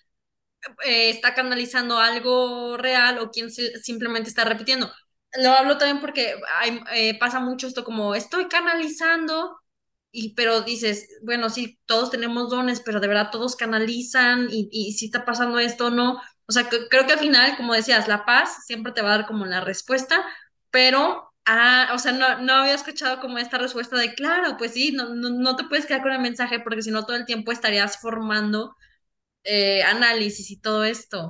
[0.85, 4.91] eh, está canalizando algo real o quién simplemente está repitiendo
[5.37, 6.35] lo hablo también porque
[6.93, 9.59] eh, pasa mucho esto como estoy canalizando,
[10.11, 15.05] y, pero dices, bueno, sí, todos tenemos dones, pero de verdad todos canalizan y, si
[15.05, 16.19] está pasando esto o no.
[16.47, 19.27] O sea, creo que al final, como decías, la paz siempre te va a dar
[19.27, 20.25] como la respuesta,
[20.71, 24.91] pero, ah, o sea, no, no había escuchado como esta respuesta de, claro, pues sí,
[24.91, 27.51] no, no, no te puedes quedar con el mensaje porque si no todo el tiempo
[27.51, 28.75] estarías formando
[29.43, 31.29] eh, análisis y todo esto.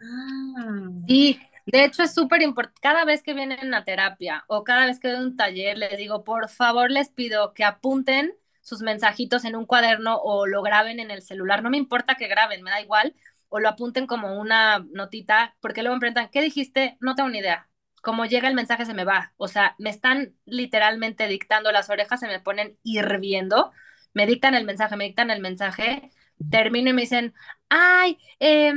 [0.00, 0.88] Ah.
[1.06, 2.80] Sí, De hecho, es súper importante.
[2.80, 6.24] Cada vez que vienen a terapia o cada vez que doy un taller, les digo,
[6.24, 11.10] por favor, les pido que apunten sus mensajitos en un cuaderno o lo graben en
[11.10, 11.62] el celular.
[11.62, 13.14] No me importa que graben, me da igual.
[13.48, 16.96] O lo apunten como una notita, porque luego me preguntan, ¿qué dijiste?
[17.00, 17.68] No tengo ni idea.
[18.02, 19.34] Como llega el mensaje se me va.
[19.38, 23.72] O sea, me están literalmente dictando las orejas, se me ponen hirviendo.
[24.14, 26.10] Me dictan el mensaje, me dictan el mensaje.
[26.50, 27.34] Termino y me dicen,
[27.70, 28.74] ay, eh,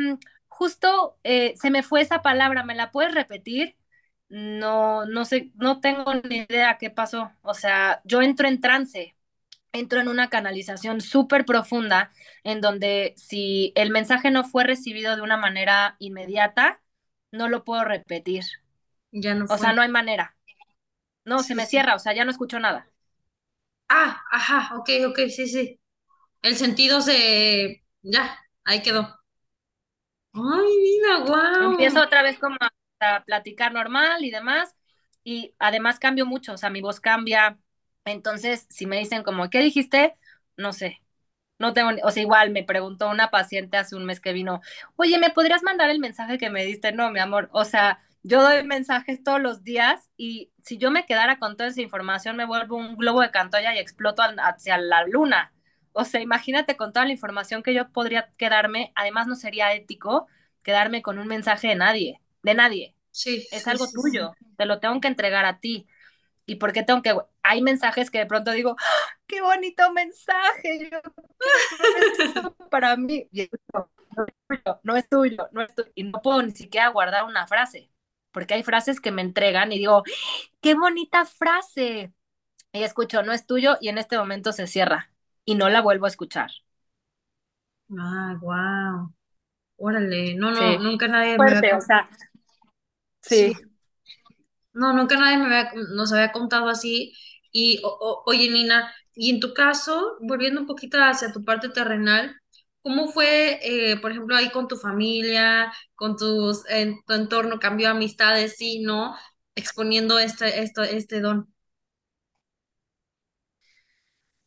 [0.50, 3.76] justo eh, se me fue esa palabra, ¿me la puedes repetir?
[4.30, 7.32] No, no sé, no tengo ni idea qué pasó.
[7.42, 9.16] O sea, yo entro en trance,
[9.74, 12.12] entro en una canalización súper profunda
[12.44, 16.82] en donde si el mensaje no fue recibido de una manera inmediata,
[17.32, 18.46] no lo puedo repetir.
[19.16, 19.76] Ya no O sea, fue.
[19.76, 20.36] no hay manera.
[21.26, 21.72] No, se me sí.
[21.72, 22.88] cierra, o sea, ya no escucho nada.
[23.90, 25.80] Ah, ajá, ok, ok, sí, sí.
[26.42, 27.84] El sentido se...
[28.04, 29.20] Ya, ahí quedó.
[30.34, 31.20] Ay, mira,
[31.60, 32.06] Empiezo wow.
[32.06, 32.58] otra vez como
[33.00, 34.76] a, platicar normal y demás,
[35.24, 37.58] y además cambio mucho, o sea, mi voz cambia.
[38.06, 40.16] Entonces, si me dicen como, ¿qué dijiste?
[40.58, 41.02] No sé,
[41.60, 44.62] no tengo, o sea, igual me preguntó una paciente hace un mes que vino,
[44.98, 46.92] oye, ¿me podrías mandar el mensaje que me diste?
[46.94, 51.06] No, mi amor, o sea, yo doy mensajes todos los días y si yo me
[51.06, 55.06] quedara con toda esa información, me vuelvo un globo de Cantoya y exploto hacia la
[55.08, 55.54] luna.
[55.94, 60.28] O sea, imagínate con toda la información que yo podría quedarme, además no sería ético
[60.64, 62.96] quedarme con un mensaje de nadie, de nadie.
[63.12, 64.02] Sí, Es sí, algo sí, sí.
[64.02, 65.88] tuyo, te lo tengo que entregar a ti.
[66.46, 67.16] ¿Y por qué tengo que...?
[67.44, 71.00] Hay mensajes que de pronto digo, ¡Ah, qué bonito mensaje, yo
[72.08, 73.28] eso para mí.
[73.32, 75.92] Y no, no es tuyo, no es tuyo, no es tuyo.
[75.96, 77.90] Y no puedo ni siquiera guardar una frase,
[78.36, 80.04] porque hay frases que me entregan y digo,
[80.62, 82.14] qué bonita frase.
[82.74, 85.12] Y escucho, no es tuyo, y en este momento se cierra
[85.46, 86.52] y no la vuelvo a escuchar.
[88.00, 89.14] Ah, wow.
[89.78, 91.78] Órale, no, no, Sí, nunca nadie me había...
[91.78, 92.10] o sea,
[93.22, 93.66] Sí, sí.
[94.74, 97.14] no, nunca nadie me había, nos había contado así.
[97.52, 101.70] Y, o- o- oye, Nina, y en tu caso, volviendo un poquito hacia tu parte
[101.70, 102.36] terrenal,
[102.86, 107.90] ¿cómo fue, eh, por ejemplo, ahí con tu familia, con tus, en tu entorno, cambió
[107.90, 109.16] amistades, sí, no?
[109.56, 111.52] Exponiendo este, esto, este don.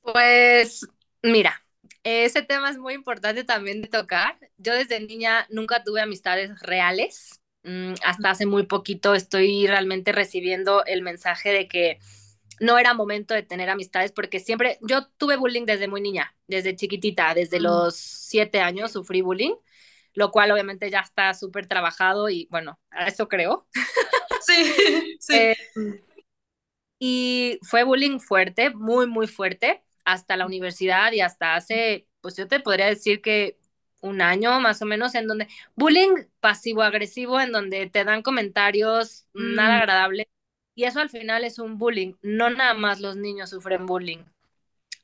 [0.03, 0.87] Pues
[1.23, 1.61] mira,
[2.05, 4.39] ese tema es muy importante también de tocar.
[4.57, 7.41] Yo desde niña nunca tuve amistades reales.
[7.65, 11.99] Mm, hasta hace muy poquito estoy realmente recibiendo el mensaje de que
[12.61, 16.77] no era momento de tener amistades porque siempre, yo tuve bullying desde muy niña, desde
[16.77, 19.55] chiquitita, desde Mm, los siete años sufrí bullying,
[20.15, 23.67] lo cual obviamente ya está súper trabajado y bueno, a eso creo.
[24.39, 25.51] Sí, sí.
[25.75, 25.99] Eh,
[26.99, 32.49] y fue bullying fuerte, muy, muy fuerte, hasta la universidad y hasta hace, pues yo
[32.49, 33.59] te podría decir que
[34.01, 39.79] un año más o menos, en donde bullying pasivo-agresivo, en donde te dan comentarios nada
[39.79, 40.27] Mm, agradables.
[40.79, 42.15] Y eso al final es un bullying.
[42.23, 44.19] No nada más los niños sufren bullying.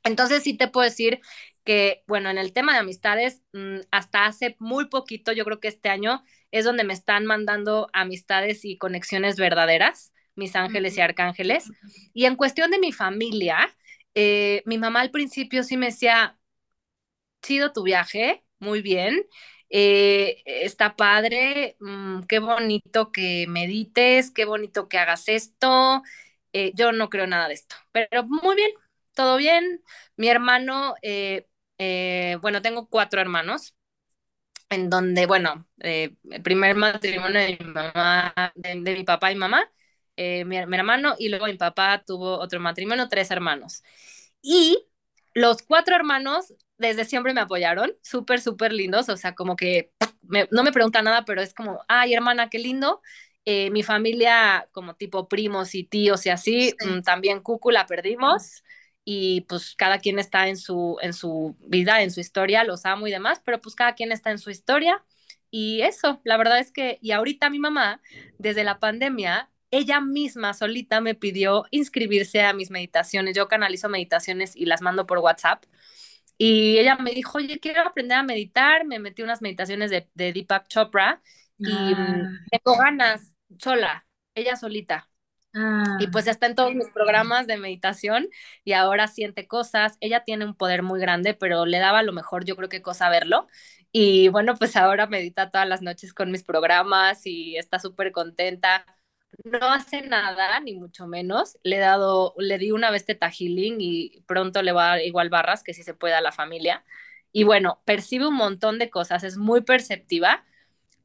[0.05, 1.19] Entonces sí te puedo decir
[1.65, 5.67] que, bueno, en el tema de amistades, mmm, hasta hace muy poquito, yo creo que
[5.67, 11.03] este año es donde me están mandando amistades y conexiones verdaderas, mis ángeles y mm,
[11.03, 11.65] arcángeles.
[12.13, 13.67] Y en cuestión de mi familia,
[14.13, 16.39] eh, mi mamá al principio sí me decía,
[17.41, 19.25] chido tu viaje, muy bien.
[19.77, 26.01] Eh, está padre, mmm, qué bonito que medites, qué bonito que hagas esto.
[26.53, 28.71] Eh, yo no creo nada de esto, pero muy bien,
[29.13, 29.83] todo bien.
[30.15, 31.47] Mi hermano, eh,
[32.41, 33.75] bueno, tengo cuatro hermanos,
[34.69, 39.69] en donde, bueno, el primer matrimonio de mi mamá, de, mi papá y mamá,
[40.15, 43.83] mi, mi hermano, y luego mi papá tuvo otro matrimonio, tres hermanos.
[44.41, 44.87] Y
[45.33, 50.47] los cuatro hermanos desde siempre me apoyaron, súper, súper lindos, o sea, como que me,
[50.51, 53.01] no me preguntan nada, pero es como, ay, hermana, qué lindo.
[53.45, 56.87] Eh, mi familia, como tipo primos y tíos y así, sí.
[56.87, 58.63] mmm, también Cucu la perdimos
[59.03, 63.07] y pues cada quien está en su, en su vida, en su historia, los amo
[63.07, 65.03] y demás, pero pues cada quien está en su historia.
[65.51, 68.01] Y eso, la verdad es que, y ahorita mi mamá,
[68.39, 73.35] desde la pandemia, ella misma solita me pidió inscribirse a mis meditaciones.
[73.35, 75.63] Yo canalizo meditaciones y las mando por WhatsApp.
[76.37, 78.85] Y ella me dijo, oye, quiero aprender a meditar.
[78.85, 81.21] Me metí unas meditaciones de, de Deepak Chopra
[81.63, 85.09] y Ah, tengo ganas sola, ella solita.
[85.97, 88.27] Y ah, pues está en todos mis programas de meditación
[88.65, 89.97] y ahora siente cosas.
[90.01, 93.09] Ella tiene un poder muy grande, pero le daba lo mejor yo creo que cosa
[93.09, 93.47] verlo.
[93.93, 98.85] Y bueno, pues ahora medita todas las noches con mis programas y está súper contenta
[99.43, 101.57] no hace nada, ni mucho menos.
[101.63, 105.01] Le he dado, le di una vez teta healing y pronto le va a dar
[105.05, 106.83] igual barras, que si se puede a la familia.
[107.31, 110.45] Y bueno, percibe un montón de cosas, es muy perceptiva,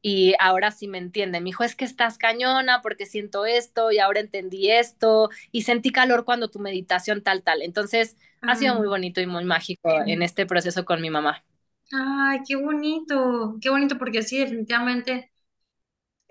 [0.01, 1.39] y ahora sí me entiende.
[1.41, 5.91] Me dijo, es que estás cañona porque siento esto y ahora entendí esto y sentí
[5.91, 7.61] calor cuando tu meditación tal, tal.
[7.61, 11.43] Entonces, ha sido muy bonito y muy mágico en este proceso con mi mamá.
[11.93, 15.30] Ay, qué bonito, qué bonito porque sí, definitivamente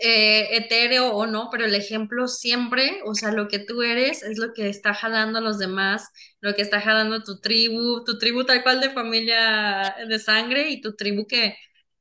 [0.01, 4.39] eh, etéreo o no, pero el ejemplo siempre, o sea, lo que tú eres es
[4.39, 6.09] lo que está jalando a los demás,
[6.41, 10.81] lo que está jalando tu tribu, tu tribu tal cual de familia de sangre y
[10.81, 11.57] tu tribu que,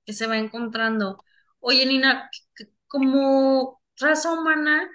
[0.05, 1.23] que se va encontrando.
[1.59, 2.29] Oye, Nina,
[2.87, 4.89] como raza humana,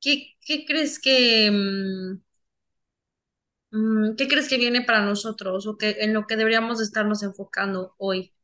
[0.00, 1.50] ¿qué, qué crees que...
[1.52, 2.22] mm,
[3.72, 7.22] mm, ¿Qué crees que viene para nosotros o que en lo que deberíamos de estarnos
[7.22, 8.34] enfocando hoy?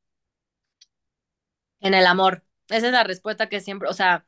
[1.80, 2.42] En el amor.
[2.70, 4.26] Esa es la respuesta que siempre, o sea,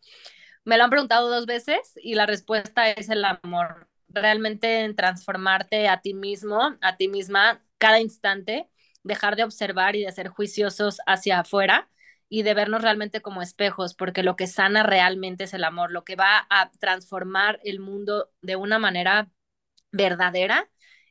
[0.64, 3.88] me lo han preguntado dos veces y la respuesta es el amor.
[4.08, 8.68] Realmente en transformarte a ti mismo, a ti misma, cada instante,
[9.02, 11.88] dejar de observar y de ser juiciosos hacia afuera
[12.28, 16.04] y de vernos realmente como espejos, porque lo que sana realmente es el amor, lo
[16.04, 19.30] que va a transformar el mundo de una manera
[19.92, 20.68] verdadera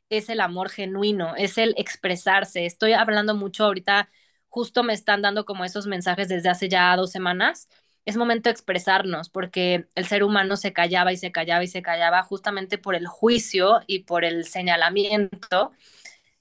[0.08, 2.66] es el amor genuino, es el expresarse.
[2.66, 4.10] Estoy hablando mucho ahorita,
[4.52, 7.68] justo me están dando como esos mensajes desde hace ya dos semanas.
[8.04, 11.80] Es momento de expresarnos porque el ser humano se callaba y se callaba y se
[11.80, 15.72] callaba justamente por el juicio y por el señalamiento.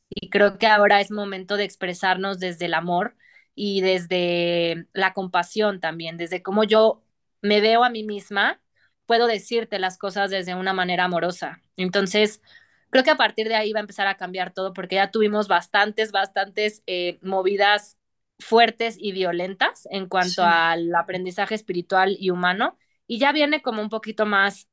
[0.09, 3.16] Y creo que ahora es momento de expresarnos desde el amor
[3.55, 7.03] y desde la compasión también, desde cómo yo
[7.41, 8.62] me veo a mí misma,
[9.05, 11.62] puedo decirte las cosas desde una manera amorosa.
[11.78, 12.41] Entonces,
[12.89, 15.47] creo que a partir de ahí va a empezar a cambiar todo porque ya tuvimos
[15.47, 17.97] bastantes, bastantes eh, movidas
[18.42, 20.46] fuertes y violentas en cuanto Sí.
[20.46, 22.78] al aprendizaje espiritual y humano
[23.08, 24.70] y ya viene como un poquito más,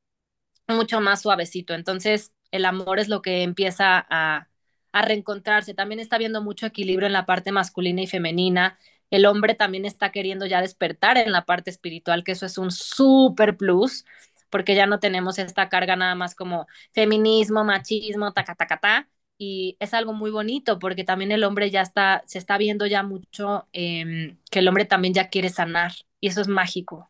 [0.67, 1.73] mucho más suavecito.
[1.73, 4.49] Entonces, el amor es lo que empieza a,
[4.91, 5.73] a reencontrarse.
[5.73, 8.77] También está habiendo mucho equilibrio en la parte masculina y femenina.
[9.11, 12.71] El hombre también está queriendo ya despertar en la parte espiritual, que eso es un
[12.71, 14.05] súper plus,
[14.49, 19.09] porque ya no tenemos esta carga nada más como feminismo, machismo, taca, taca, ta.
[19.39, 23.03] Y es algo muy bonito porque también el hombre ya está, se está viendo ya
[23.03, 27.09] mucho eh, que el hombre también ya quiere sanar y eso es mágico.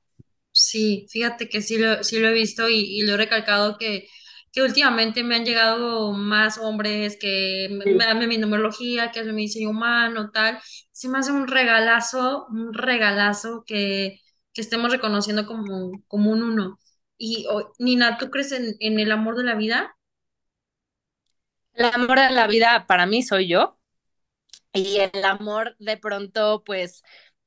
[0.52, 4.08] Sí, fíjate que sí lo, sí lo he visto y, y lo he recalcado que,
[4.52, 9.44] que últimamente me han llegado más hombres que me, dan mi numerología, que es mi
[9.44, 10.60] diseño humano, tal.
[10.92, 14.20] Se me hace un regalazo, un regalazo que,
[14.54, 16.80] que estemos reconociendo como, como un uno.
[17.18, 19.96] Y oh, Nina, ¿tú crees en, en el amor de la vida?
[21.80, 23.80] El amor de la vida para mí soy yo
[24.74, 27.04] y el amor de pronto pues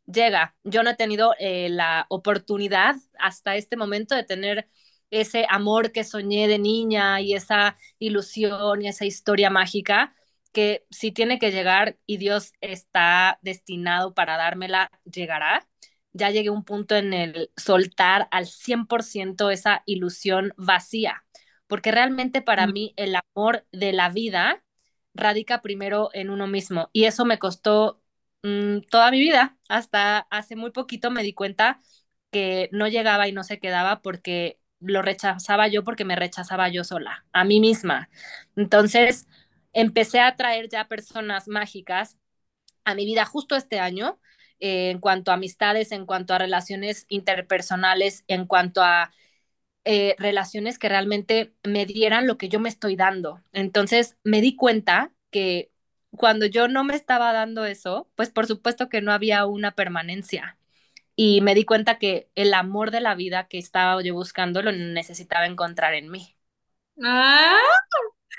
[0.07, 0.57] llega.
[0.65, 4.71] Yo no he tenido eh, la oportunidad hasta este momento de tener
[5.11, 10.15] ese amor que soñé de niña y esa ilusión y esa historia mágica
[10.53, 15.69] que si tiene que llegar y Dios está destinado para dármela, llegará.
[16.15, 21.23] Ya llegué a un punto en el soltar al 100% esa ilusión vacía,
[21.73, 22.73] porque realmente para Mm.
[22.75, 24.63] mí el amor de la vida
[25.15, 28.03] radica primero en uno mismo y eso me costó
[28.43, 29.57] mmm, toda mi vida.
[29.71, 31.81] Hasta hace muy poquito me di cuenta
[32.31, 36.85] que no llegaba y no se quedaba porque lo rechazaba yo porque me rechazaba yo
[36.85, 38.11] sola, a mí misma.
[38.57, 39.27] Entonces
[39.73, 42.19] empecé a traer ya personas mágicas
[42.85, 44.19] a mi vida justo este año,
[44.61, 49.13] eh, en cuanto a amistades, en cuanto a relaciones interpersonales, en cuanto a
[49.85, 53.43] eh, relaciones que realmente me dieran lo que yo me estoy dando.
[53.53, 55.71] Entonces me di cuenta que
[56.17, 60.59] cuando yo no me estaba dando eso, pues por supuesto que no había una permanencia.
[61.17, 64.73] Y me di cuenta que el amor de la vida que estaba yo buscando lo
[64.73, 66.37] necesitaba encontrar en mí.
[67.03, 67.59] ¡Ah!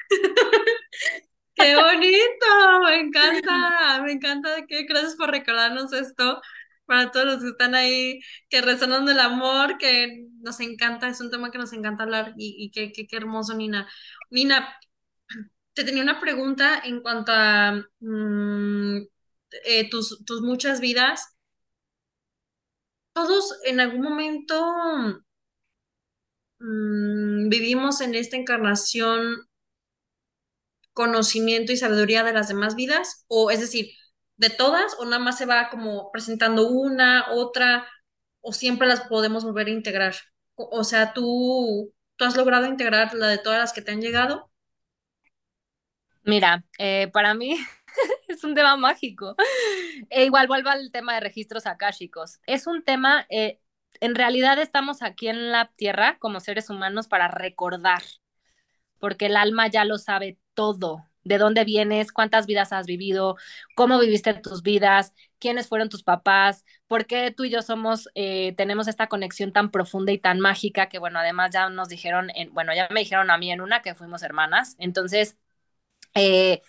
[1.55, 2.45] ¡Qué bonito!
[2.85, 6.41] Me encanta, me encanta que gracias por recordarnos esto
[6.85, 8.19] para todos los que están ahí,
[8.49, 12.71] que resonan del amor, que nos encanta, es un tema que nos encanta hablar y,
[12.71, 13.89] qué, qué, qué hermoso, Nina.
[14.29, 14.75] Nina,
[15.73, 18.97] te tenía una pregunta en cuanto a mm,
[19.65, 21.35] eh, tus, tus muchas vidas.
[23.13, 24.63] Todos en algún momento
[26.59, 29.47] mm, vivimos en esta encarnación
[30.93, 33.25] conocimiento y sabiduría de las demás vidas?
[33.27, 33.91] O es decir,
[34.37, 37.87] de todas, o nada más se va como presentando una, otra,
[38.41, 40.15] o siempre las podemos volver a integrar.
[40.55, 44.51] O, sea, tú, tú has logrado integrar la de todas las que te han llegado.
[46.23, 47.57] Mira, eh, para mí
[48.27, 49.35] es un tema mágico.
[50.09, 52.39] E igual vuelvo al tema de registros akáshicos.
[52.45, 53.59] Es un tema, eh,
[53.99, 58.03] en realidad estamos aquí en la Tierra como seres humanos para recordar,
[58.99, 61.07] porque el alma ya lo sabe todo.
[61.23, 63.37] De dónde vienes, cuántas vidas has vivido,
[63.75, 68.53] cómo viviste tus vidas, quiénes fueron tus papás, por qué tú y yo somos, eh,
[68.55, 72.53] tenemos esta conexión tan profunda y tan mágica que, bueno, además ya nos dijeron, en,
[72.53, 75.35] bueno, ya me dijeron a mí en una que fuimos hermanas, entonces,
[76.13, 76.61] eh,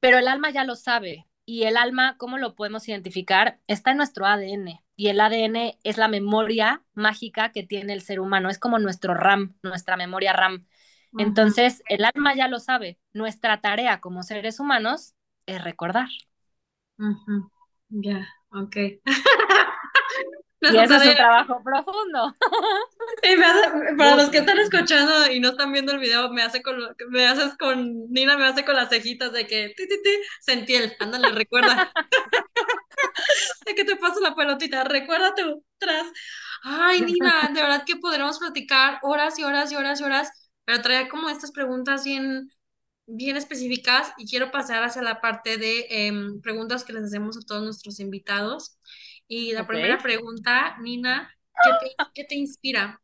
[0.00, 1.26] pero el alma ya lo sabe.
[1.44, 3.60] Y el alma, ¿cómo lo podemos identificar?
[3.66, 4.82] Está en nuestro ADN.
[4.96, 8.48] Y el ADN es la memoria mágica que tiene el ser humano.
[8.48, 10.66] Es como nuestro RAM, nuestra memoria RAM.
[11.18, 12.98] Entonces, el alma ya lo sabe.
[13.12, 15.14] Nuestra tarea como seres humanos
[15.44, 16.08] es recordar.
[17.90, 18.76] Ya, ok.
[20.60, 22.34] y eso es un trabajo profundo.
[23.22, 26.76] Y para los que están escuchando y no están viendo el video, me hace con,
[27.08, 30.96] me haces con, Nina me hace con las cejitas de que, ti, ti, ti, Sentiel,
[30.98, 31.92] ándale, recuerda.
[33.66, 36.06] de que te paso la pelotita, recuerda tú, tras.
[36.62, 40.30] Ay, Nina, de verdad que podremos platicar horas y horas y horas y horas,
[40.64, 42.50] pero traía como estas preguntas bien,
[43.06, 47.40] bien específicas y quiero pasar hacia la parte de em, preguntas que les hacemos a
[47.46, 48.78] todos nuestros invitados.
[49.28, 51.34] Y la primera pregunta, Nina,
[52.14, 53.00] ¿qué te, inspira?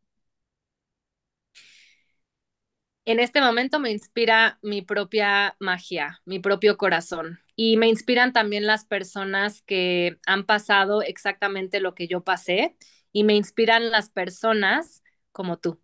[3.05, 7.41] En este momento me inspira mi propia magia, mi propio corazón.
[7.57, 12.77] Y me inspiran también las personas que han pasado exactamente lo que yo pasé.
[13.11, 15.03] Y me inspiran las personas
[15.33, 15.81] como tú.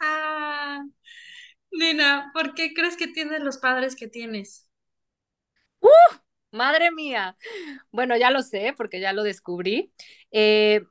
[0.00, 0.82] Ah,
[1.70, 4.70] Nina, ¿por qué crees que tienes los padres que tienes?
[5.80, 6.29] ¡Uh!
[6.52, 7.36] Madre mía.
[7.92, 9.92] Bueno, ya lo sé porque ya lo descubrí.
[10.32, 10.82] Eh,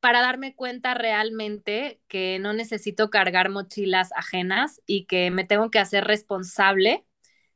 [0.00, 5.80] para darme cuenta realmente que no necesito cargar mochilas ajenas y que me tengo que
[5.80, 7.04] hacer responsable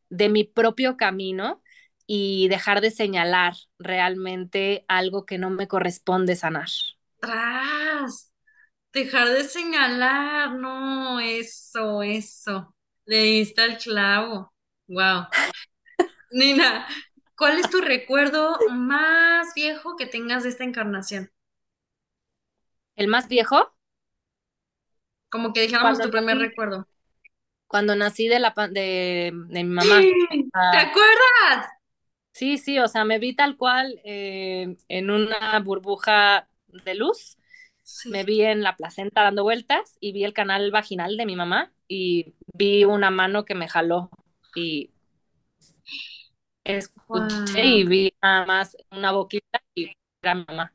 [0.08, 1.62] de mi propio camino
[2.06, 6.68] y dejar de señalar realmente algo que no me corresponde sanar.
[7.20, 8.32] ¡Tras!
[8.92, 12.74] Dejar de señalar, no, eso, eso.
[13.06, 14.52] Le diste el clavo.
[14.88, 15.28] Wow.
[16.32, 16.86] Nina,
[17.42, 21.28] ¿cuál es tu recuerdo más viejo que tengas de esta encarnación?
[22.94, 23.74] ¿El más viejo?
[25.28, 26.86] Como que dijéramos tu primer recuerdo.
[27.66, 30.00] Cuando nací de, la, de, mi mamá.
[30.72, 31.68] ¿Te acuerdas?
[32.30, 37.38] Sí, sí, o sea, me vi tal cual eh, en una burbuja de luz.
[38.04, 41.72] Me vi en la placenta dando vueltas y vi el canal vaginal de mi mamá
[41.88, 44.10] y vi una mano que me jaló
[44.54, 44.92] y
[46.64, 49.92] escuché y vi nada más una boquita y
[50.22, 50.72] era mamá.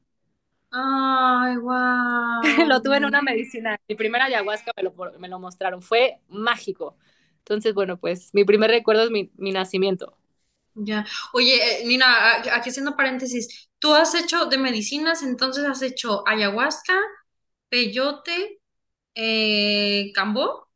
[0.72, 2.42] Ay, wow.
[2.68, 3.80] lo tuve en una medicina.
[3.88, 5.82] Mi primera ayahuasca me lo, me lo mostraron.
[5.82, 6.98] Fue mágico.
[7.40, 10.18] Entonces, bueno, pues mi primer recuerdo es mi, mi nacimiento.
[10.76, 11.06] Ya.
[11.34, 16.94] Oye, eh, Nina, aquí haciendo paréntesis, tú has hecho de medicinas, entonces has hecho ayahuasca,
[17.70, 18.60] peyote,
[19.16, 20.68] eh, cambó.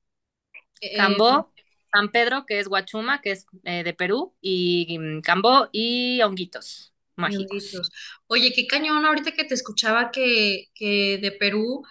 [0.81, 1.50] Eh, cambó,
[1.93, 7.81] San Pedro, que es Huachuma, que es de Perú, y mm, Cambó y honguitos mágicos.
[8.27, 11.83] Oye, qué cañón ahorita que te escuchaba que, que de Perú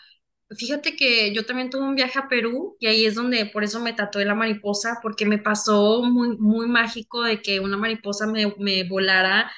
[0.59, 3.78] Fíjate que yo también tuve un viaje a Perú y ahí es donde por eso
[3.80, 8.53] me tatué la mariposa, porque me pasó muy, muy mágico de que una mariposa me,
[8.59, 9.51] me volara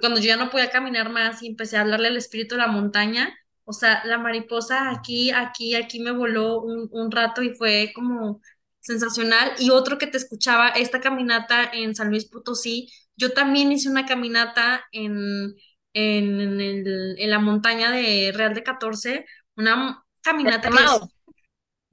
[0.00, 2.68] cuando yo ya no podía caminar más y empecé a hablarle al espíritu de la
[2.68, 3.34] montaña.
[3.64, 8.40] O sea, la mariposa aquí, aquí, aquí me voló un, un rato y fue como
[8.84, 9.52] sensacional.
[9.58, 14.04] Y otro que te escuchaba, esta caminata en San Luis Potosí, yo también hice una
[14.04, 15.54] caminata en,
[15.94, 19.26] en, en, el, en la montaña de Real de 14,
[19.56, 20.70] una caminata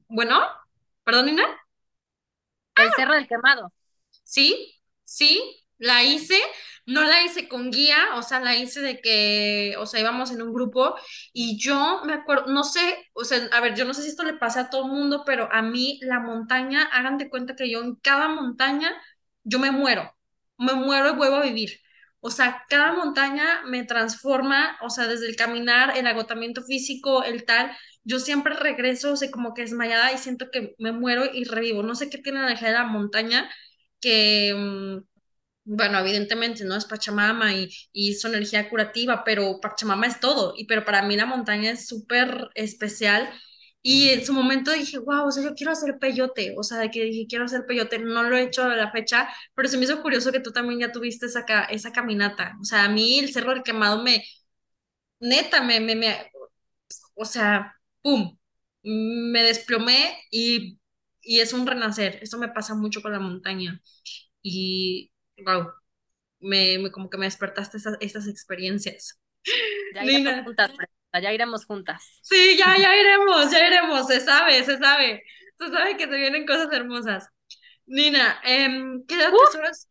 [0.09, 0.39] Bueno,
[1.03, 1.43] perdón, Nina.
[2.75, 3.71] El Cerro del Quemado.
[4.23, 6.39] Sí, sí, la hice,
[6.85, 10.41] no la hice con guía, o sea, la hice de que, o sea, íbamos en
[10.41, 10.95] un grupo
[11.33, 14.23] y yo me acuerdo, no sé, o sea, a ver, yo no sé si esto
[14.23, 17.69] le pasa a todo el mundo, pero a mí la montaña, hagan de cuenta que
[17.69, 18.93] yo en cada montaña,
[19.43, 20.15] yo me muero,
[20.57, 21.79] me muero y vuelvo a vivir.
[22.19, 27.45] O sea, cada montaña me transforma, o sea, desde el caminar, el agotamiento físico, el
[27.45, 31.45] tal, yo siempre regreso, o sea, como que desmayada y siento que me muero y
[31.45, 31.81] revivo.
[31.83, 33.49] No sé qué tiene la energía de la montaña
[33.99, 35.10] que, mm,
[35.63, 36.75] bueno, evidentemente, ¿no?
[36.75, 40.53] Es Pachamama y, y su energía curativa, pero Pachamama es todo.
[40.57, 43.29] Y pero para mí la montaña es súper especial.
[43.83, 46.91] Y en su momento dije, wow, o sea, yo quiero hacer peyote, o sea, de
[46.91, 49.85] que dije, quiero hacer peyote, no lo he hecho a la fecha, pero se me
[49.85, 52.55] hizo curioso que tú también ya tuviste esa, esa caminata.
[52.61, 54.23] O sea, a mí el Cerro del Quemado me,
[55.19, 56.31] neta, me, me, me
[57.15, 58.37] o sea, ¡pum!
[58.83, 60.79] Me desplomé y,
[61.23, 62.19] es un renacer.
[62.21, 63.81] Esto me pasa mucho con la montaña.
[64.43, 65.10] Y,
[65.43, 65.71] wow,
[66.39, 69.19] me, como que me despertaste estas experiencias.
[69.93, 70.71] Ya iremos juntas,
[71.21, 72.19] ya iremos juntas.
[72.21, 75.23] Sí, ya, ya iremos, ya iremos, se sabe, se sabe.
[75.57, 77.27] Se sabe que se vienen cosas hermosas.
[77.85, 79.89] Nina, em, ¿qué atesoras?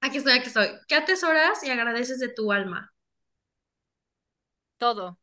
[0.00, 0.68] Aquí estoy, aquí estoy.
[0.88, 2.92] ¿Qué atesoras y agradeces de tu alma?
[4.80, 5.19] todo,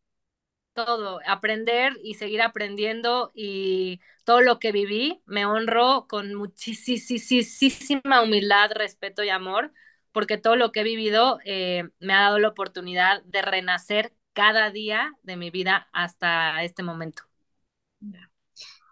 [0.77, 8.71] todo, aprender y seguir aprendiendo y todo lo que viví, me honro con muchísima humildad,
[8.75, 9.73] respeto y amor,
[10.11, 14.69] porque todo lo que he vivido eh, me ha dado la oportunidad de renacer cada
[14.69, 17.23] día de mi vida hasta este momento.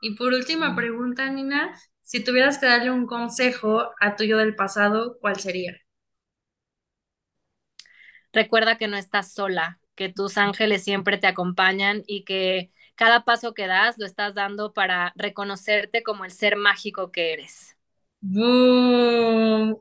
[0.02, 5.18] Y por última pregunta, Nina, si tuvieras que darle un consejo a tuyo del pasado,
[5.22, 5.78] ¿cuál sería?
[8.34, 13.54] Recuerda que no estás sola, que tus ángeles siempre te acompañan y que cada paso
[13.54, 17.76] que das lo estás dando para reconocerte como el ser mágico que eres.
[18.22, 19.80] ¡Boom!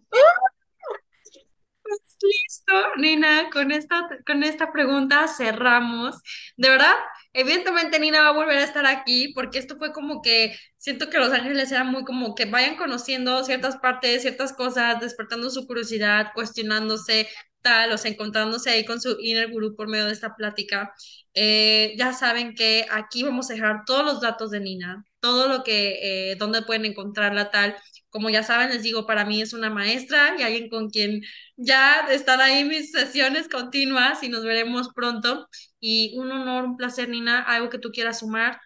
[2.22, 6.16] Listo, Nina, con esta, con esta pregunta cerramos.
[6.56, 6.94] De verdad,
[7.32, 11.18] evidentemente Nina va a volver a estar aquí porque esto fue como que siento que
[11.18, 16.32] Los Ángeles era muy como que vayan conociendo ciertas partes, ciertas cosas, despertando su curiosidad,
[16.34, 17.28] cuestionándose,
[17.64, 20.94] tal, o sea, encontrándose ahí con su inner guru por medio de esta plática.
[21.34, 25.64] Eh, ya saben que aquí vamos a dejar todos los datos de Nina, todo lo
[25.64, 27.74] que, eh, dónde pueden encontrarla tal.
[28.10, 31.22] Como ya saben, les digo, para mí es una maestra y alguien con quien
[31.56, 35.48] ya están ahí mis sesiones continuas y nos veremos pronto.
[35.80, 37.40] Y un honor, un placer, Nina.
[37.42, 38.60] ¿Algo que tú quieras sumar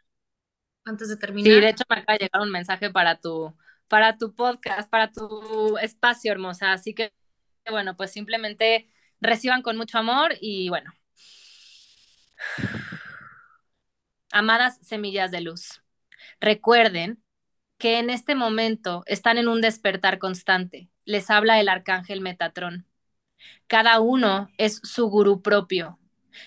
[0.84, 1.52] antes de terminar?
[1.52, 3.54] Sí, de hecho me acaba de llegar un mensaje para tu,
[3.88, 6.72] para tu podcast, para tu espacio, hermosa.
[6.72, 7.12] Así que,
[7.70, 8.88] bueno, pues simplemente
[9.20, 10.92] reciban con mucho amor y bueno.
[14.30, 15.82] Amadas semillas de luz,
[16.40, 17.22] recuerden
[17.78, 20.90] que en este momento están en un despertar constante.
[21.04, 22.86] Les habla el arcángel Metatrón.
[23.66, 25.98] Cada uno es su gurú propio.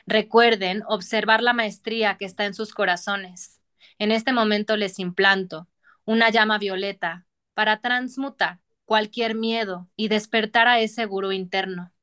[0.06, 3.62] Recuerden observar la maestría que está en sus corazones.
[3.98, 5.68] En este momento les implanto
[6.06, 8.60] una llama violeta para transmutar
[8.92, 11.94] cualquier miedo y despertar a ese gurú interno.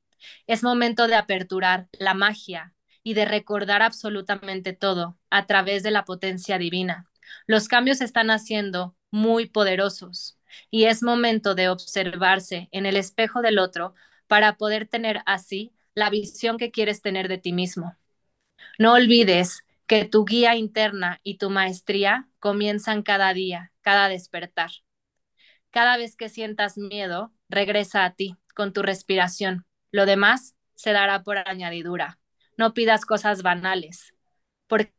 [0.47, 2.73] Es momento de aperturar la magia
[3.03, 7.07] y de recordar absolutamente todo a través de la potencia divina.
[7.47, 10.39] Los cambios están haciendo muy poderosos
[10.71, 13.95] y es momento de observarse en el espejo del otro
[14.27, 17.99] para poder tener así la visión que quieres tener de ti mismo.
[18.79, 24.71] No olvides que tu guía interna y tu maestría comienzan cada día, cada despertar.
[25.71, 29.67] Cada vez que sientas miedo, regresa a ti con tu respiración.
[29.91, 32.19] Lo demás se dará por añadidura.
[32.57, 34.15] No pidas cosas banales,
[34.67, 34.93] porque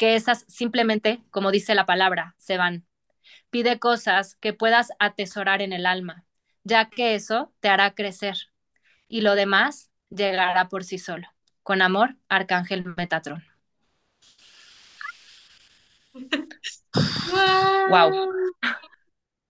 [0.00, 2.86] esas simplemente, como dice la palabra, se van.
[3.50, 6.24] Pide cosas que puedas atesorar en el alma,
[6.64, 8.36] ya que eso te hará crecer
[9.08, 11.28] y lo demás llegará por sí solo.
[11.62, 13.44] Con amor, Arcángel Metatron.
[17.90, 18.32] wow.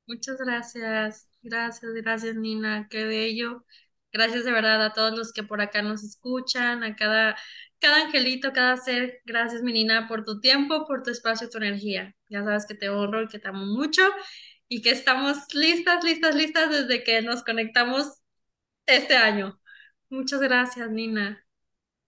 [0.08, 3.64] Muchas gracias, gracias, gracias Nina, qué bello.
[4.10, 7.36] Gracias de verdad a todos los que por acá nos escuchan, a cada,
[7.78, 9.20] cada angelito, cada ser.
[9.26, 12.16] Gracias, mi Nina, por tu tiempo, por tu espacio, tu energía.
[12.30, 14.02] Ya sabes que te honro y que te amo mucho
[14.66, 18.22] y que estamos listas, listas, listas desde que nos conectamos
[18.86, 19.60] este año.
[20.08, 21.46] Muchas gracias, Nina.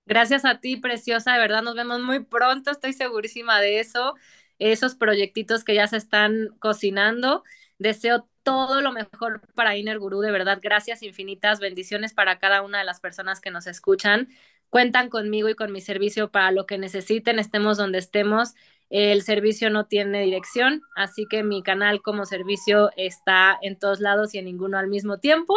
[0.07, 1.35] Gracias a ti, preciosa.
[1.35, 2.71] De verdad, nos vemos muy pronto.
[2.71, 4.15] Estoy segurísima de eso.
[4.59, 7.45] Esos proyectitos que ya se están cocinando.
[7.81, 10.21] Deseo todo lo mejor para Inner Guru.
[10.21, 11.61] De verdad, gracias infinitas.
[11.61, 14.29] Bendiciones para cada una de las personas que nos escuchan.
[14.69, 18.55] Cuentan conmigo y con mi servicio para lo que necesiten, estemos donde estemos.
[18.91, 24.35] El servicio no tiene dirección, así que mi canal como servicio está en todos lados
[24.35, 25.55] y en ninguno al mismo tiempo.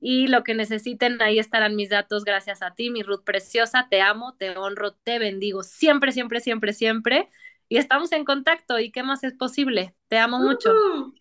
[0.00, 2.24] Y lo que necesiten, ahí estarán mis datos.
[2.24, 3.86] Gracias a ti, mi Ruth preciosa.
[3.88, 7.30] Te amo, te honro, te bendigo siempre, siempre, siempre, siempre.
[7.68, 8.78] Y estamos en contacto.
[8.78, 9.94] ¿Y qué más es posible?
[10.08, 10.72] Te amo mucho.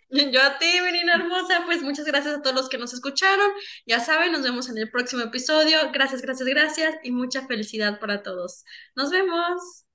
[0.10, 1.64] yo a ti, menina hermosa.
[1.66, 3.52] Pues muchas gracias a todos los que nos escucharon.
[3.86, 5.78] Ya saben, nos vemos en el próximo episodio.
[5.92, 6.96] Gracias, gracias, gracias.
[7.04, 8.66] Y mucha felicidad para todos.
[8.96, 9.86] Nos vemos.